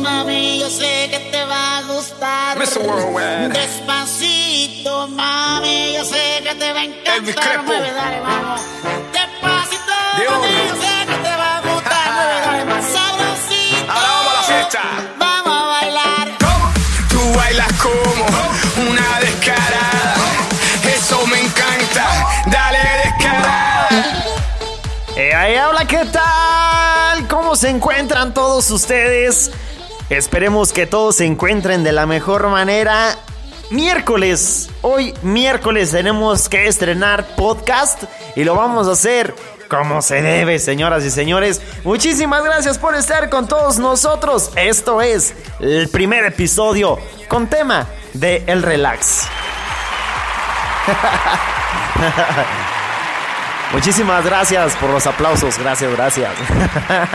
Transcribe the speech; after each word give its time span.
mami, 0.00 0.58
yo 0.60 0.68
sé 0.70 1.08
que 1.10 1.18
te 1.30 1.44
va 1.44 1.78
a 1.78 1.82
gustar. 1.82 2.58
Mr. 2.58 2.80
Worldwide. 2.80 3.48
Despacito, 3.50 5.08
mami, 5.08 5.94
yo 5.94 6.04
sé 6.04 6.42
que 6.42 6.54
te 6.54 6.72
va 6.72 6.80
a 6.80 6.84
encantar. 6.84 7.62
Mueve, 7.64 7.92
dale, 7.92 8.20
vamos. 8.20 8.60
Despacito, 9.12 9.92
Dios. 10.18 10.32
mami, 10.32 10.48
yo 10.68 10.74
sé 10.82 11.06
que 11.06 11.16
te 11.28 11.36
va 11.36 11.56
a 11.56 11.60
gustar. 11.60 12.12
Mueve, 12.14 12.40
dale, 12.46 12.64
más 12.64 12.84
sabrosito. 12.84 13.92
Ahora 13.92 14.08
vamos 14.10 14.32
a 14.32 14.34
la 14.34 14.42
fiesta. 14.42 14.80
Vamos 15.18 15.62
a 15.62 15.66
bailar. 15.66 16.28
Tú 17.08 17.32
bailas 17.36 17.72
como 17.74 18.90
una 18.90 19.20
descarada. 19.20 20.14
Eso 20.96 21.26
me 21.26 21.40
encanta. 21.40 22.26
Dale 22.46 22.78
descarada. 23.04 23.88
Eh, 25.16 25.34
ahí 25.34 25.54
habla, 25.56 25.84
¿qué 25.84 26.04
tal? 26.06 27.28
¿Cómo 27.28 27.54
se 27.56 27.68
encuentran 27.68 28.32
todos 28.32 28.70
ustedes? 28.70 29.50
Esperemos 30.10 30.72
que 30.72 30.86
todos 30.86 31.16
se 31.16 31.24
encuentren 31.24 31.84
de 31.84 31.92
la 31.92 32.04
mejor 32.04 32.48
manera. 32.48 33.16
Miércoles, 33.70 34.68
hoy 34.82 35.14
miércoles 35.22 35.92
tenemos 35.92 36.48
que 36.48 36.66
estrenar 36.66 37.24
podcast 37.36 38.02
y 38.34 38.42
lo 38.42 38.56
vamos 38.56 38.88
a 38.88 38.92
hacer 38.92 39.32
como 39.68 40.02
se 40.02 40.20
debe, 40.20 40.58
señoras 40.58 41.04
y 41.04 41.12
señores. 41.12 41.62
Muchísimas 41.84 42.42
gracias 42.42 42.76
por 42.76 42.96
estar 42.96 43.30
con 43.30 43.46
todos 43.46 43.78
nosotros. 43.78 44.50
Esto 44.56 45.00
es 45.00 45.32
el 45.60 45.88
primer 45.88 46.24
episodio 46.24 46.98
con 47.28 47.46
tema 47.46 47.86
de 48.12 48.42
El 48.48 48.64
Relax. 48.64 49.28
Muchísimas 53.72 54.24
gracias 54.24 54.74
por 54.76 54.90
los 54.90 55.06
aplausos, 55.06 55.56
gracias, 55.56 55.92
gracias. 55.92 56.32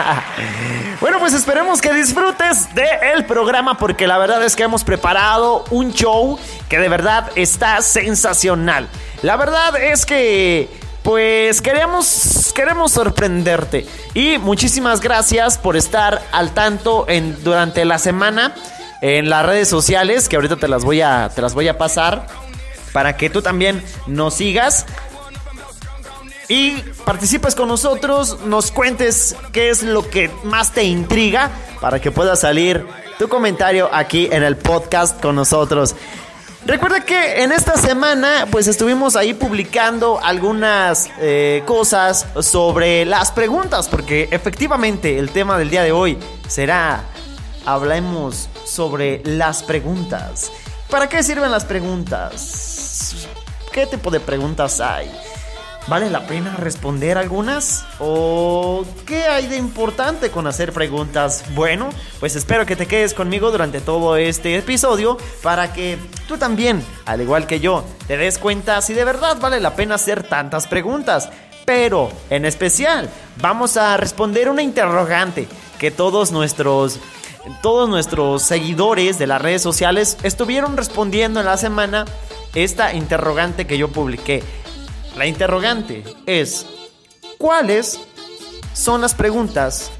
bueno, 1.01 1.19
pues 1.19 1.33
esperemos 1.33 1.81
que 1.81 1.93
disfrutes 1.93 2.73
del 2.73 3.25
programa 3.25 3.77
porque 3.77 4.07
la 4.07 4.17
verdad 4.17 4.41
es 4.41 4.55
que 4.55 4.63
hemos 4.63 4.85
preparado 4.85 5.65
un 5.69 5.91
show 5.91 6.39
que 6.69 6.79
de 6.79 6.87
verdad 6.87 7.29
está 7.35 7.81
sensacional. 7.81 8.87
La 9.21 9.35
verdad 9.35 9.75
es 9.75 10.05
que 10.05 10.69
pues 11.03 11.61
queremos 11.61 12.53
queremos 12.55 12.93
sorprenderte 12.93 13.85
y 14.13 14.37
muchísimas 14.37 15.01
gracias 15.01 15.57
por 15.57 15.75
estar 15.75 16.21
al 16.31 16.53
tanto 16.53 17.05
en 17.09 17.43
durante 17.43 17.83
la 17.83 17.99
semana 17.99 18.55
en 19.01 19.29
las 19.29 19.45
redes 19.45 19.67
sociales 19.67 20.29
que 20.29 20.37
ahorita 20.37 20.55
te 20.55 20.69
las 20.69 20.83
voy 20.85 21.01
a 21.01 21.29
te 21.35 21.41
las 21.41 21.53
voy 21.53 21.67
a 21.67 21.77
pasar 21.77 22.25
para 22.95 23.17
que 23.17 23.29
tú 23.29 23.41
también 23.41 23.83
nos 24.07 24.35
sigas 24.35 24.85
y 26.47 26.77
participes 27.05 27.55
con 27.55 27.67
nosotros, 27.67 28.39
nos 28.45 28.71
cuentes 28.71 29.35
qué 29.51 29.69
es 29.69 29.83
lo 29.83 30.07
que 30.09 30.29
más 30.43 30.71
te 30.71 30.83
intriga 30.83 31.51
para 31.81 31.99
que 31.99 32.11
pueda 32.11 32.35
salir 32.35 32.85
tu 33.17 33.27
comentario 33.27 33.89
aquí 33.91 34.27
en 34.31 34.43
el 34.43 34.57
podcast 34.57 35.21
con 35.21 35.35
nosotros. 35.35 35.95
Recuerda 36.65 37.01
que 37.01 37.43
en 37.43 37.51
esta 37.51 37.77
semana 37.77 38.47
pues 38.49 38.67
estuvimos 38.67 39.15
ahí 39.15 39.35
publicando 39.35 40.19
algunas 40.21 41.09
eh, 41.19 41.61
cosas 41.65 42.25
sobre 42.41 43.05
las 43.05 43.31
preguntas 43.31 43.87
porque 43.87 44.29
efectivamente 44.31 45.19
el 45.19 45.29
tema 45.29 45.59
del 45.59 45.69
día 45.69 45.83
de 45.83 45.91
hoy 45.91 46.17
será 46.47 47.03
hablemos 47.65 48.49
sobre 48.65 49.21
las 49.25 49.61
preguntas. 49.61 50.51
¿Para 50.89 51.07
qué 51.07 51.21
sirven 51.21 51.51
las 51.51 51.65
preguntas? 51.65 53.27
¿Qué 53.71 53.85
tipo 53.85 54.09
de 54.09 54.19
preguntas 54.19 54.79
hay? 54.79 55.11
¿Vale 55.87 56.09
la 56.09 56.25
pena 56.25 56.55
responder 56.57 57.15
algunas? 57.15 57.85
¿O 57.99 58.83
qué 59.05 59.25
hay 59.25 59.45
de 59.45 59.57
importante 59.57 60.31
con 60.31 60.47
hacer 60.47 60.73
preguntas? 60.73 61.43
Bueno, 61.53 61.89
pues 62.19 62.35
espero 62.35 62.65
que 62.65 62.75
te 62.75 62.87
quedes 62.87 63.13
conmigo 63.13 63.51
durante 63.51 63.81
todo 63.81 64.17
este 64.17 64.57
episodio 64.57 65.15
para 65.43 65.73
que 65.73 65.99
tú 66.27 66.37
también, 66.37 66.83
al 67.05 67.21
igual 67.21 67.45
que 67.45 67.59
yo, 67.59 67.85
te 68.07 68.17
des 68.17 68.39
cuenta 68.39 68.81
si 68.81 68.93
de 68.93 69.05
verdad 69.05 69.37
vale 69.39 69.59
la 69.59 69.75
pena 69.75 69.95
hacer 69.95 70.23
tantas 70.23 70.65
preguntas. 70.65 71.29
Pero, 71.65 72.11
en 72.31 72.45
especial, 72.45 73.07
vamos 73.39 73.77
a 73.77 73.95
responder 73.97 74.49
una 74.49 74.63
interrogante 74.63 75.47
que 75.77 75.91
todos 75.91 76.31
nuestros 76.31 76.99
todos 77.61 77.87
nuestros 77.87 78.41
seguidores 78.41 79.19
de 79.19 79.27
las 79.27 79.39
redes 79.39 79.61
sociales 79.61 80.17
estuvieron 80.23 80.77
respondiendo 80.77 81.41
en 81.41 81.45
la 81.45 81.57
semana 81.57 82.05
esta 82.55 82.95
interrogante 82.95 83.67
que 83.67 83.77
yo 83.77 83.89
publiqué. 83.89 84.41
La 85.17 85.25
interrogante 85.25 86.03
es, 86.25 86.65
¿cuáles 87.37 87.99
son 88.73 89.01
las 89.01 89.13
preguntas 89.15 89.91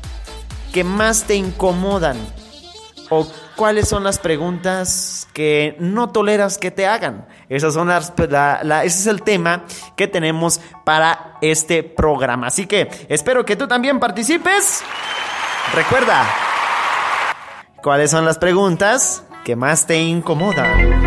que 0.74 0.84
más 0.84 1.24
te 1.24 1.36
incomodan? 1.36 2.18
¿O 3.10 3.26
cuáles 3.56 3.88
son 3.88 4.04
las 4.04 4.18
preguntas 4.20 5.28
que 5.32 5.78
no 5.80 6.10
toleras 6.10 6.58
que 6.58 6.72
te 6.72 6.86
hagan? 6.88 7.28
Esas 7.50 7.74
son 7.76 7.88
las, 7.88 8.12
la- 8.30 8.60
la- 8.64 8.84
ese 8.84 9.00
es 9.00 9.08
el 9.08 9.22
tema 9.22 9.64
que 9.96 10.08
tenemos 10.08 10.60
para 10.84 11.38
este 11.42 11.84
programa. 11.84 12.48
Así 12.48 12.66
que 12.66 12.90
espero 13.08 13.46
que 13.46 13.56
tú 13.56 13.68
también 13.68 14.00
participes. 14.00 14.82
Recuerda, 15.74 16.26
¿cuáles 17.82 18.12
son 18.12 18.26
las 18.26 18.38
preguntas 18.38 19.24
que 19.46 19.56
más 19.56 19.86
te 19.88 19.98
incomodan? 20.02 21.06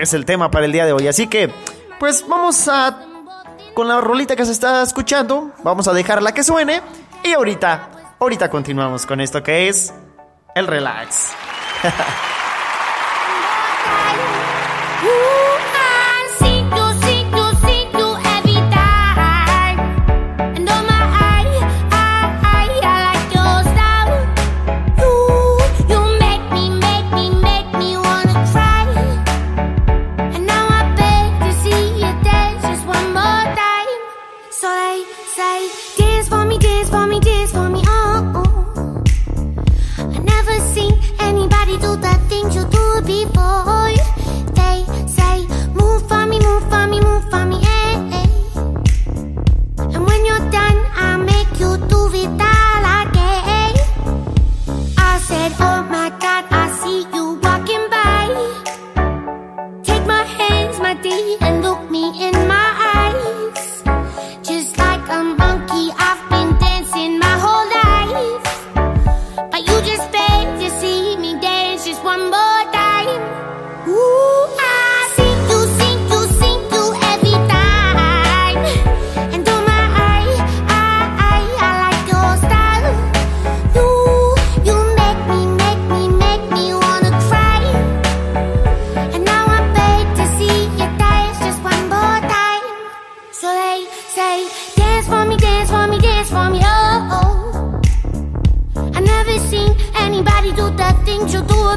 Es 0.00 0.12
el 0.12 0.24
tema 0.26 0.50
para 0.50 0.66
el 0.66 0.72
día 0.72 0.84
de 0.84 0.92
hoy. 0.92 1.08
Así 1.08 1.26
que, 1.26 1.50
pues 1.98 2.26
vamos 2.26 2.68
a. 2.68 3.02
Con 3.74 3.88
la 3.88 4.00
rolita 4.00 4.34
que 4.34 4.46
se 4.46 4.52
está 4.52 4.82
escuchando, 4.82 5.52
vamos 5.62 5.86
a 5.86 5.92
dejarla 5.92 6.32
que 6.32 6.42
suene. 6.42 6.80
Y 7.22 7.34
ahorita, 7.34 8.16
ahorita 8.18 8.48
continuamos 8.48 9.04
con 9.04 9.20
esto 9.20 9.42
que 9.42 9.68
es 9.68 9.92
el 10.54 10.66
relax. 10.66 11.32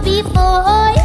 before. 0.01 0.98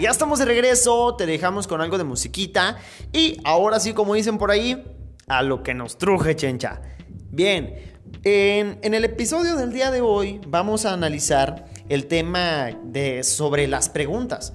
Ya 0.00 0.10
estamos 0.10 0.38
de 0.38 0.44
regreso, 0.44 1.14
te 1.16 1.24
dejamos 1.24 1.66
con 1.66 1.80
algo 1.80 1.96
de 1.96 2.04
musiquita 2.04 2.76
y 3.14 3.38
ahora 3.44 3.80
sí, 3.80 3.94
como 3.94 4.12
dicen 4.12 4.36
por 4.36 4.50
ahí, 4.50 4.84
a 5.26 5.42
lo 5.42 5.62
que 5.62 5.72
nos 5.72 5.96
truje, 5.96 6.36
chencha. 6.36 6.82
Bien, 7.30 7.74
en, 8.22 8.78
en 8.82 8.92
el 8.92 9.06
episodio 9.06 9.56
del 9.56 9.72
día 9.72 9.90
de 9.90 10.02
hoy 10.02 10.40
vamos 10.48 10.84
a 10.84 10.92
analizar 10.92 11.64
el 11.88 12.08
tema 12.08 12.70
de 12.84 13.22
sobre 13.22 13.68
las 13.68 13.88
preguntas. 13.88 14.52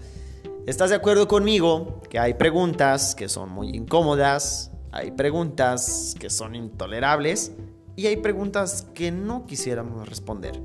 ¿Estás 0.68 0.92
de 0.92 0.98
acuerdo 0.98 1.28
conmigo 1.28 2.02
que 2.08 2.20
hay 2.20 2.36
preguntas 2.36 3.16
que 3.16 3.28
son 3.28 3.50
muy 3.50 3.70
incómodas, 3.70 4.72
hay 4.92 5.10
preguntas 5.10 6.16
que 6.20 6.30
son 6.30 6.54
intolerables 6.54 7.54
y 7.96 8.06
hay 8.06 8.18
preguntas 8.18 8.86
que 8.94 9.12
no 9.12 9.48
quisiéramos 9.48 10.08
responder? 10.08 10.62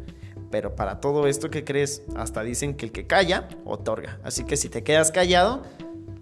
Pero 0.50 0.74
para 0.76 1.00
todo 1.00 1.26
esto 1.26 1.50
que 1.50 1.64
crees, 1.64 2.02
hasta 2.16 2.42
dicen 2.42 2.74
que 2.74 2.86
el 2.86 2.92
que 2.92 3.06
calla, 3.06 3.48
otorga. 3.64 4.18
Así 4.22 4.44
que 4.44 4.56
si 4.56 4.68
te 4.68 4.82
quedas 4.82 5.10
callado, 5.10 5.62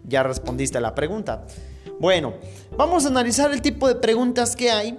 ya 0.05 0.23
respondiste 0.23 0.79
a 0.79 0.81
la 0.81 0.94
pregunta. 0.94 1.47
Bueno, 2.00 2.35
vamos 2.76 3.05
a 3.05 3.09
analizar 3.09 3.53
el 3.53 3.62
tipo 3.62 3.88
de 3.88 3.97
preguntas 3.97 4.56
que 4.56 4.71
hay 4.71 4.99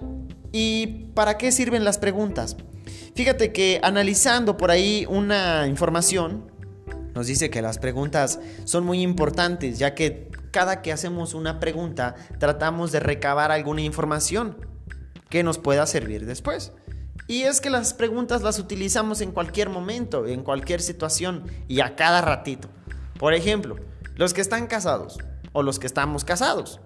y 0.52 1.10
para 1.14 1.38
qué 1.38 1.52
sirven 1.52 1.84
las 1.84 1.98
preguntas. 1.98 2.56
Fíjate 3.16 3.52
que 3.52 3.80
analizando 3.84 4.58
por 4.58 4.72
ahí 4.72 5.06
una 5.10 5.68
información, 5.68 6.52
nos 7.14 7.28
dice 7.28 7.50
que 7.50 7.62
las 7.62 7.80
preguntas 7.80 8.40
son 8.66 8.86
muy 8.86 9.02
importantes, 9.02 9.80
ya 9.80 9.96
que 9.96 10.30
cada 10.52 10.82
que 10.82 10.92
hacemos 10.92 11.34
una 11.34 11.60
pregunta 11.60 12.16
tratamos 12.40 12.92
de 12.92 13.00
recabar 13.00 13.52
alguna 13.52 13.82
información 13.82 14.58
que 15.30 15.44
nos 15.44 15.58
pueda 15.58 15.86
servir 15.86 16.26
después. 16.26 16.74
Y 17.28 17.44
es 17.44 17.60
que 17.60 17.70
las 17.70 17.94
preguntas 17.94 18.44
las 18.44 18.60
utilizamos 18.60 19.22
en 19.22 19.32
cualquier 19.32 19.70
momento, 19.70 20.28
en 20.28 20.44
cualquier 20.44 20.82
situación 20.82 21.44
y 21.68 21.80
a 21.80 21.96
cada 21.96 22.22
ratito. 22.22 22.70
Por 23.18 23.34
ejemplo, 23.34 23.78
los 24.16 24.34
que 24.34 24.42
están 24.42 24.68
casados 24.68 25.18
o 25.52 25.64
los 25.64 25.80
que 25.80 25.88
estamos 25.88 26.24
casados. 26.24 26.80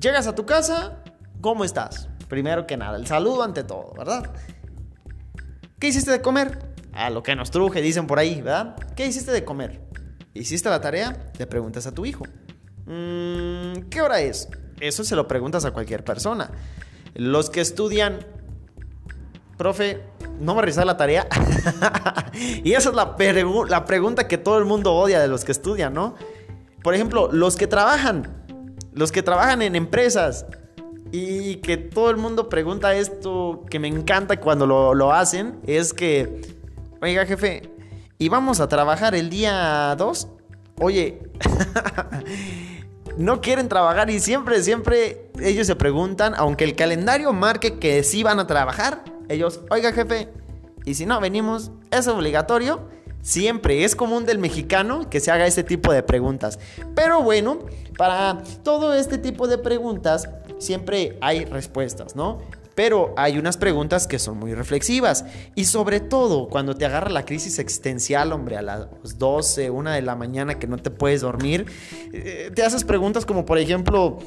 Llegas 0.00 0.26
a 0.26 0.34
tu 0.34 0.46
casa, 0.46 1.02
¿cómo 1.40 1.64
estás? 1.64 2.08
Primero 2.28 2.66
que 2.66 2.76
nada, 2.76 2.96
el 2.96 3.06
saludo 3.06 3.42
ante 3.42 3.64
todo, 3.64 3.92
¿verdad? 3.96 4.32
¿Qué 5.78 5.88
hiciste 5.88 6.10
de 6.10 6.22
comer? 6.22 6.58
A 6.92 7.10
lo 7.10 7.22
que 7.22 7.36
nos 7.36 7.50
truje, 7.50 7.82
dicen 7.82 8.06
por 8.06 8.18
ahí, 8.18 8.40
¿verdad? 8.40 8.76
¿Qué 8.96 9.06
hiciste 9.06 9.30
de 9.30 9.44
comer? 9.44 9.82
¿Hiciste 10.32 10.68
la 10.70 10.80
tarea? 10.80 11.32
Le 11.38 11.46
preguntas 11.46 11.86
a 11.86 11.92
tu 11.92 12.06
hijo. 12.06 12.24
Mm, 12.86 13.88
¿Qué 13.90 14.00
hora 14.00 14.20
es? 14.20 14.48
Eso 14.80 15.04
se 15.04 15.16
lo 15.16 15.28
preguntas 15.28 15.64
a 15.64 15.72
cualquier 15.72 16.02
persona. 16.02 16.50
Los 17.14 17.50
que 17.50 17.60
estudian 17.60 18.20
profe, 19.56 20.02
no 20.40 20.54
me 20.54 20.62
realizar 20.62 20.86
la 20.86 20.96
tarea. 20.96 21.26
y 22.34 22.72
esa 22.72 22.90
es 22.90 22.94
la, 22.94 23.84
pregunta 23.84 24.28
que 24.28 24.38
todo 24.38 24.58
el 24.58 24.64
mundo 24.64 24.94
odia 24.94 25.20
de 25.20 25.28
los 25.28 25.44
que 25.44 25.52
estudian, 25.52 25.94
¿no? 25.94 26.14
Por 26.82 26.94
ejemplo, 26.94 27.30
los 27.32 27.56
que 27.56 27.66
trabajan, 27.66 28.44
los 28.92 29.12
que 29.12 29.22
trabajan 29.22 29.62
en 29.62 29.76
empresas 29.76 30.46
y 31.12 31.56
que 31.56 31.76
todo 31.76 32.10
el 32.10 32.16
mundo 32.16 32.48
pregunta 32.48 32.94
esto, 32.94 33.64
que 33.70 33.78
me 33.78 33.88
encanta 33.88 34.38
cuando 34.38 34.66
lo, 34.66 34.94
lo 34.94 35.12
hacen, 35.12 35.60
es 35.66 35.94
que, 35.94 36.42
oiga 37.00 37.24
jefe, 37.24 37.70
¿y 38.18 38.28
vamos 38.28 38.60
a 38.60 38.68
trabajar 38.68 39.14
el 39.14 39.30
día 39.30 39.94
2? 39.96 40.28
Oye, 40.80 41.22
no 43.16 43.40
quieren 43.40 43.68
trabajar 43.68 44.10
y 44.10 44.18
siempre, 44.18 44.62
siempre 44.62 45.30
ellos 45.40 45.66
se 45.66 45.76
preguntan, 45.76 46.34
aunque 46.36 46.64
el 46.64 46.74
calendario 46.74 47.32
marque 47.32 47.78
que 47.78 48.02
sí 48.02 48.22
van 48.22 48.40
a 48.40 48.46
trabajar, 48.46 49.04
ellos, 49.28 49.60
oiga 49.70 49.92
jefe, 49.92 50.28
y 50.84 50.94
si 50.94 51.06
no 51.06 51.20
venimos, 51.20 51.70
es 51.90 52.06
obligatorio. 52.08 52.88
Siempre 53.22 53.84
es 53.84 53.96
común 53.96 54.26
del 54.26 54.38
mexicano 54.38 55.08
que 55.08 55.18
se 55.18 55.30
haga 55.30 55.46
este 55.46 55.64
tipo 55.64 55.92
de 55.92 56.02
preguntas. 56.02 56.58
Pero 56.94 57.22
bueno, 57.22 57.58
para 57.96 58.42
todo 58.62 58.92
este 58.92 59.16
tipo 59.16 59.48
de 59.48 59.56
preguntas 59.56 60.28
siempre 60.58 61.16
hay 61.22 61.46
respuestas, 61.46 62.16
¿no? 62.16 62.42
Pero 62.74 63.14
hay 63.16 63.38
unas 63.38 63.56
preguntas 63.56 64.06
que 64.06 64.18
son 64.18 64.38
muy 64.38 64.52
reflexivas. 64.52 65.24
Y 65.54 65.64
sobre 65.64 66.00
todo 66.00 66.48
cuando 66.48 66.74
te 66.74 66.84
agarra 66.84 67.08
la 67.08 67.24
crisis 67.24 67.58
existencial, 67.58 68.30
hombre, 68.30 68.58
a 68.58 68.62
las 68.62 68.88
12, 69.16 69.70
1 69.70 69.90
de 69.90 70.02
la 70.02 70.16
mañana 70.16 70.58
que 70.58 70.66
no 70.66 70.76
te 70.76 70.90
puedes 70.90 71.22
dormir, 71.22 71.64
eh, 72.12 72.50
te 72.54 72.62
haces 72.62 72.84
preguntas 72.84 73.24
como 73.24 73.46
por 73.46 73.56
ejemplo, 73.58 74.18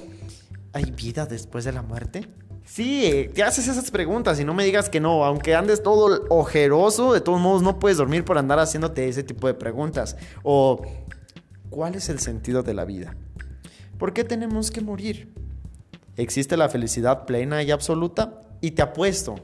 ¿hay 0.73 0.89
vida 0.89 1.27
después 1.27 1.65
de 1.65 1.73
la 1.73 1.83
muerte? 1.83 2.27
Sí, 2.67 3.29
te 3.33 3.43
haces 3.43 3.65
esas 3.69 3.89
preguntas 3.91 4.41
y 4.41 4.43
no 4.43 4.53
me 4.53 4.65
digas 4.65 4.89
que 4.89 4.99
no, 4.99 5.23
aunque 5.23 5.55
andes 5.55 5.81
todo 5.81 6.25
ojeroso, 6.29 7.13
de 7.13 7.21
todos 7.21 7.39
modos 7.39 7.61
no 7.61 7.79
puedes 7.79 7.97
dormir 7.97 8.25
por 8.25 8.37
andar 8.37 8.59
haciéndote 8.59 9.07
ese 9.07 9.23
tipo 9.23 9.47
de 9.47 9.53
preguntas. 9.53 10.17
O, 10.43 10.81
¿cuál 11.69 11.95
es 11.95 12.09
el 12.09 12.19
sentido 12.19 12.63
de 12.63 12.73
la 12.73 12.83
vida? 12.83 13.15
¿Por 13.97 14.11
qué 14.11 14.25
tenemos 14.25 14.69
que 14.69 14.81
morir? 14.81 15.33
¿Existe 16.17 16.57
la 16.57 16.67
felicidad 16.67 17.25
plena 17.25 17.63
y 17.63 17.71
absoluta? 17.71 18.41
Y 18.59 18.71
te 18.71 18.81
apuesto 18.81 19.35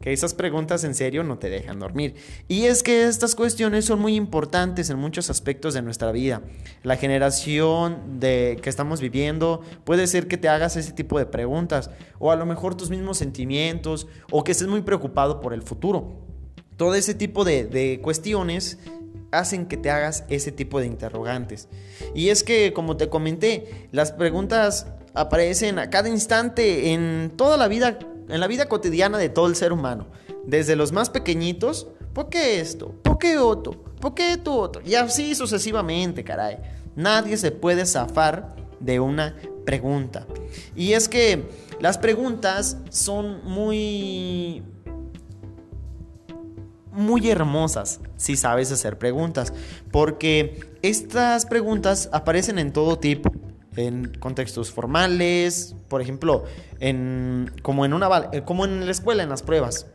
que 0.00 0.12
esas 0.12 0.34
preguntas 0.34 0.84
en 0.84 0.94
serio 0.94 1.24
no 1.24 1.38
te 1.38 1.48
dejan 1.48 1.78
dormir. 1.78 2.14
Y 2.48 2.64
es 2.64 2.82
que 2.82 3.04
estas 3.04 3.34
cuestiones 3.34 3.86
son 3.86 4.00
muy 4.00 4.16
importantes 4.16 4.90
en 4.90 4.98
muchos 4.98 5.30
aspectos 5.30 5.74
de 5.74 5.82
nuestra 5.82 6.12
vida. 6.12 6.42
La 6.82 6.96
generación 6.96 8.20
de 8.20 8.58
que 8.62 8.68
estamos 8.68 9.00
viviendo 9.00 9.62
puede 9.84 10.06
ser 10.06 10.28
que 10.28 10.36
te 10.36 10.48
hagas 10.48 10.76
ese 10.76 10.92
tipo 10.92 11.18
de 11.18 11.26
preguntas 11.26 11.90
o 12.18 12.30
a 12.30 12.36
lo 12.36 12.44
mejor 12.44 12.74
tus 12.74 12.90
mismos 12.90 13.18
sentimientos 13.18 14.06
o 14.30 14.44
que 14.44 14.52
estés 14.52 14.68
muy 14.68 14.82
preocupado 14.82 15.40
por 15.40 15.54
el 15.54 15.62
futuro. 15.62 16.20
Todo 16.76 16.94
ese 16.94 17.14
tipo 17.14 17.44
de, 17.44 17.64
de 17.64 18.00
cuestiones 18.02 18.78
hacen 19.30 19.66
que 19.66 19.76
te 19.76 19.90
hagas 19.90 20.24
ese 20.28 20.52
tipo 20.52 20.80
de 20.80 20.86
interrogantes. 20.86 21.68
Y 22.14 22.28
es 22.28 22.44
que, 22.44 22.72
como 22.72 22.96
te 22.96 23.08
comenté, 23.08 23.88
las 23.90 24.12
preguntas 24.12 24.86
aparecen 25.14 25.78
a 25.78 25.90
cada 25.90 26.08
instante 26.08 26.92
en 26.92 27.32
toda 27.36 27.56
la 27.56 27.68
vida 27.68 27.98
en 28.28 28.40
la 28.40 28.46
vida 28.46 28.68
cotidiana 28.68 29.18
de 29.18 29.28
todo 29.28 29.46
el 29.46 29.56
ser 29.56 29.72
humano. 29.72 30.06
Desde 30.46 30.76
los 30.76 30.92
más 30.92 31.10
pequeñitos, 31.10 31.88
¿por 32.12 32.28
qué 32.28 32.60
esto? 32.60 32.94
¿Por 33.02 33.18
qué 33.18 33.38
otro? 33.38 33.72
¿Por 34.00 34.14
qué 34.14 34.32
esto 34.32 34.54
otro? 34.54 34.82
Y 34.84 34.94
así 34.94 35.34
sucesivamente, 35.34 36.24
caray. 36.24 36.58
Nadie 36.96 37.36
se 37.36 37.50
puede 37.50 37.86
zafar 37.86 38.54
de 38.80 39.00
una 39.00 39.34
pregunta. 39.64 40.26
Y 40.76 40.92
es 40.92 41.08
que 41.08 41.48
las 41.80 41.98
preguntas 41.98 42.78
son 42.90 43.44
muy... 43.44 44.62
Muy 46.92 47.28
hermosas 47.28 48.00
si 48.16 48.36
sabes 48.36 48.70
hacer 48.70 48.98
preguntas, 48.98 49.52
porque 49.90 50.60
estas 50.82 51.44
preguntas 51.44 52.08
aparecen 52.12 52.56
en 52.60 52.72
todo 52.72 53.00
tipo 53.00 53.32
en 53.76 54.12
contextos 54.18 54.70
formales, 54.70 55.74
por 55.88 56.00
ejemplo, 56.00 56.44
en, 56.80 57.52
como, 57.62 57.84
en 57.84 57.92
una, 57.92 58.30
como 58.44 58.64
en 58.64 58.84
la 58.84 58.90
escuela, 58.90 59.22
en 59.22 59.28
las 59.28 59.42
pruebas. 59.42 59.86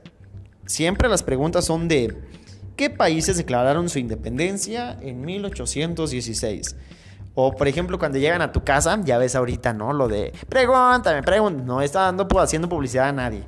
Siempre 0.66 1.10
las 1.10 1.24
preguntas 1.24 1.66
son 1.66 1.88
de 1.88 2.16
¿qué 2.76 2.90
países 2.90 3.38
declararon 3.38 3.90
su 3.90 4.00
independencia 4.00 4.98
en 5.02 5.22
1816? 5.22 6.76
O 7.36 7.54
por 7.54 7.68
ejemplo, 7.68 7.98
cuando 8.00 8.18
llegan 8.18 8.42
a 8.42 8.52
tu 8.52 8.64
casa, 8.64 9.00
ya 9.04 9.18
ves 9.18 9.36
ahorita, 9.36 9.74
¿no? 9.74 9.94
Lo 9.94 10.08
de 10.08 10.34
pregúntame, 10.48 11.24
pregúntame. 11.24 11.66
No 11.66 11.82
está 11.82 12.02
dando, 12.02 12.28
haciendo 12.40 12.70
publicidad 12.70 13.10
a 13.10 13.12
nadie. 13.12 13.44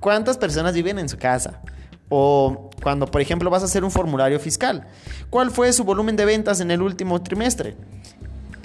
¿Cuántas 0.00 0.38
personas 0.38 0.74
viven 0.74 0.98
en 0.98 1.08
su 1.08 1.18
casa? 1.18 1.60
O 2.08 2.70
cuando, 2.82 3.06
por 3.06 3.20
ejemplo, 3.20 3.50
vas 3.50 3.62
a 3.62 3.66
hacer 3.66 3.84
un 3.84 3.90
formulario 3.90 4.38
fiscal. 4.38 4.86
¿Cuál 5.30 5.50
fue 5.50 5.72
su 5.72 5.84
volumen 5.84 6.16
de 6.16 6.24
ventas 6.24 6.60
en 6.60 6.70
el 6.70 6.82
último 6.82 7.20
trimestre? 7.22 7.76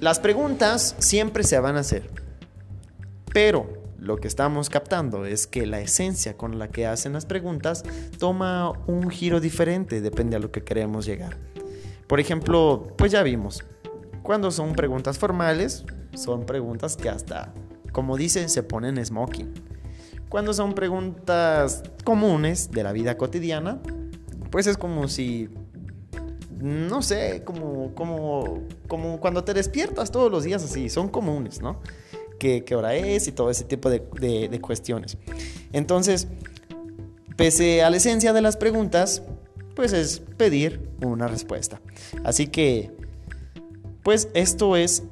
Las 0.02 0.20
preguntas 0.20 0.96
siempre 0.98 1.44
se 1.44 1.60
van 1.60 1.78
a 1.78 1.82
hacer, 1.82 2.10
pero 3.32 3.72
lo 4.00 4.18
que 4.18 4.28
estamos 4.28 4.72
captando 4.72 5.26
es 5.28 5.46
que 5.46 5.68
la 5.68 5.80
esencia 5.80 6.36
con 6.36 6.58
la 6.58 6.70
que 6.70 6.88
hacen 6.88 7.14
las 7.14 7.28
preguntas 7.28 7.84
toma 8.18 8.72
un 8.88 9.12
giro 9.12 9.40
diferente, 9.40 10.02
depende 10.02 10.36
a 10.36 10.40
lo 10.40 10.52
que 10.52 10.64
queremos 10.64 11.06
llegar. 11.06 11.38
Por 12.08 12.20
ejemplo, 12.20 12.88
pues 12.98 13.12
ya 13.12 13.22
vimos, 13.22 13.64
cuando 14.24 14.50
son 14.50 14.74
preguntas 14.74 15.20
formales, 15.20 15.86
son 16.16 16.48
preguntas 16.48 16.98
que 16.98 17.10
hasta, 17.10 17.54
como 17.92 18.18
dicen, 18.18 18.50
se 18.50 18.64
ponen 18.64 19.06
smoking. 19.06 19.54
Cuando 20.30 20.52
son 20.56 20.74
preguntas 20.74 21.84
comunes 22.04 22.72
de 22.72 22.82
la 22.82 22.92
vida 22.92 23.18
cotidiana, 23.18 23.80
pues 24.50 24.66
es 24.66 24.78
como 24.78 25.08
si 25.08 25.48
no 26.62 27.02
sé, 27.02 27.44
como, 27.44 27.94
como, 27.96 28.62
como 28.88 29.20
cuando 29.20 29.44
te 29.44 29.54
despiertas 29.54 30.12
todos 30.12 30.32
los 30.32 30.44
días 30.44 30.64
así, 30.64 30.90
son 30.90 31.10
comunes, 31.10 31.62
¿no? 31.62 31.82
¿Qué, 32.40 32.64
hora 32.76 32.96
es? 32.96 33.28
Y 33.28 33.32
todo 33.32 33.52
ese 33.52 33.66
tipo 33.66 33.90
de, 33.90 34.00
de 34.50 34.62
cuestiones. 34.62 35.18
Entonces, 35.74 36.28
pese 37.36 37.84
a 37.84 37.90
la 37.90 37.98
esencia 37.98 38.34
de 38.34 38.42
las 38.42 38.58
preguntas, 38.58 39.22
pues 39.76 39.94
es 39.94 40.22
pedir 40.38 40.90
una 41.04 41.28
respuesta. 41.28 41.82
Así 42.24 42.48
que, 42.48 42.92
pues 44.04 44.30
esto 44.34 44.76
es 44.76 45.04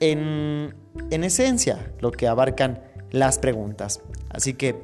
en, 0.00 0.74
en 1.10 1.24
esencia 1.24 1.92
lo 2.00 2.10
que 2.10 2.28
abarcan 2.28 2.82
las 3.10 3.38
preguntas. 3.38 4.00
Así 4.28 4.54
que, 4.54 4.76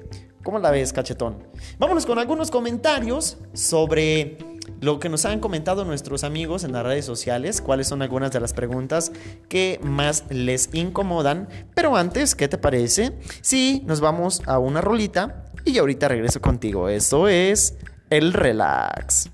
¿cómo 0.43 0.59
la 0.59 0.71
ves, 0.71 0.93
cachetón? 0.93 1.39
Vámonos 1.79 2.07
con 2.07 2.19
algunos 2.19 2.51
comentarios 2.51 3.39
sobre 3.53 4.39
lo 4.81 4.99
que 4.99 5.09
nos 5.09 5.25
han 5.25 5.41
comentado 5.41 5.85
nuestros 5.85 6.25
amigos 6.25 6.65
en 6.65 6.73
las 6.73 6.85
redes 6.85 7.05
sociales, 7.05 7.61
cuáles 7.61 7.89
son 7.89 8.03
algunas 8.03 8.33
de 8.33 8.41
las 8.41 8.53
preguntas 8.53 9.13
que 9.49 9.79
más 9.83 10.25
les 10.31 10.71
incomodan. 10.73 11.49
Pero 11.75 11.97
antes, 11.97 12.35
¿qué 12.35 12.49
te 12.49 12.59
parece? 12.59 13.13
Si 13.41 13.83
nos 13.87 14.01
vamos 14.01 14.43
a 14.47 14.59
una 14.59 14.81
rolita 14.81 15.45
y 15.65 15.79
ahorita 15.79 16.09
regreso 16.09 16.41
contigo. 16.41 16.89
Eso 16.89 17.29
es 17.29 17.77
el 18.11 18.33
relax. 18.33 19.31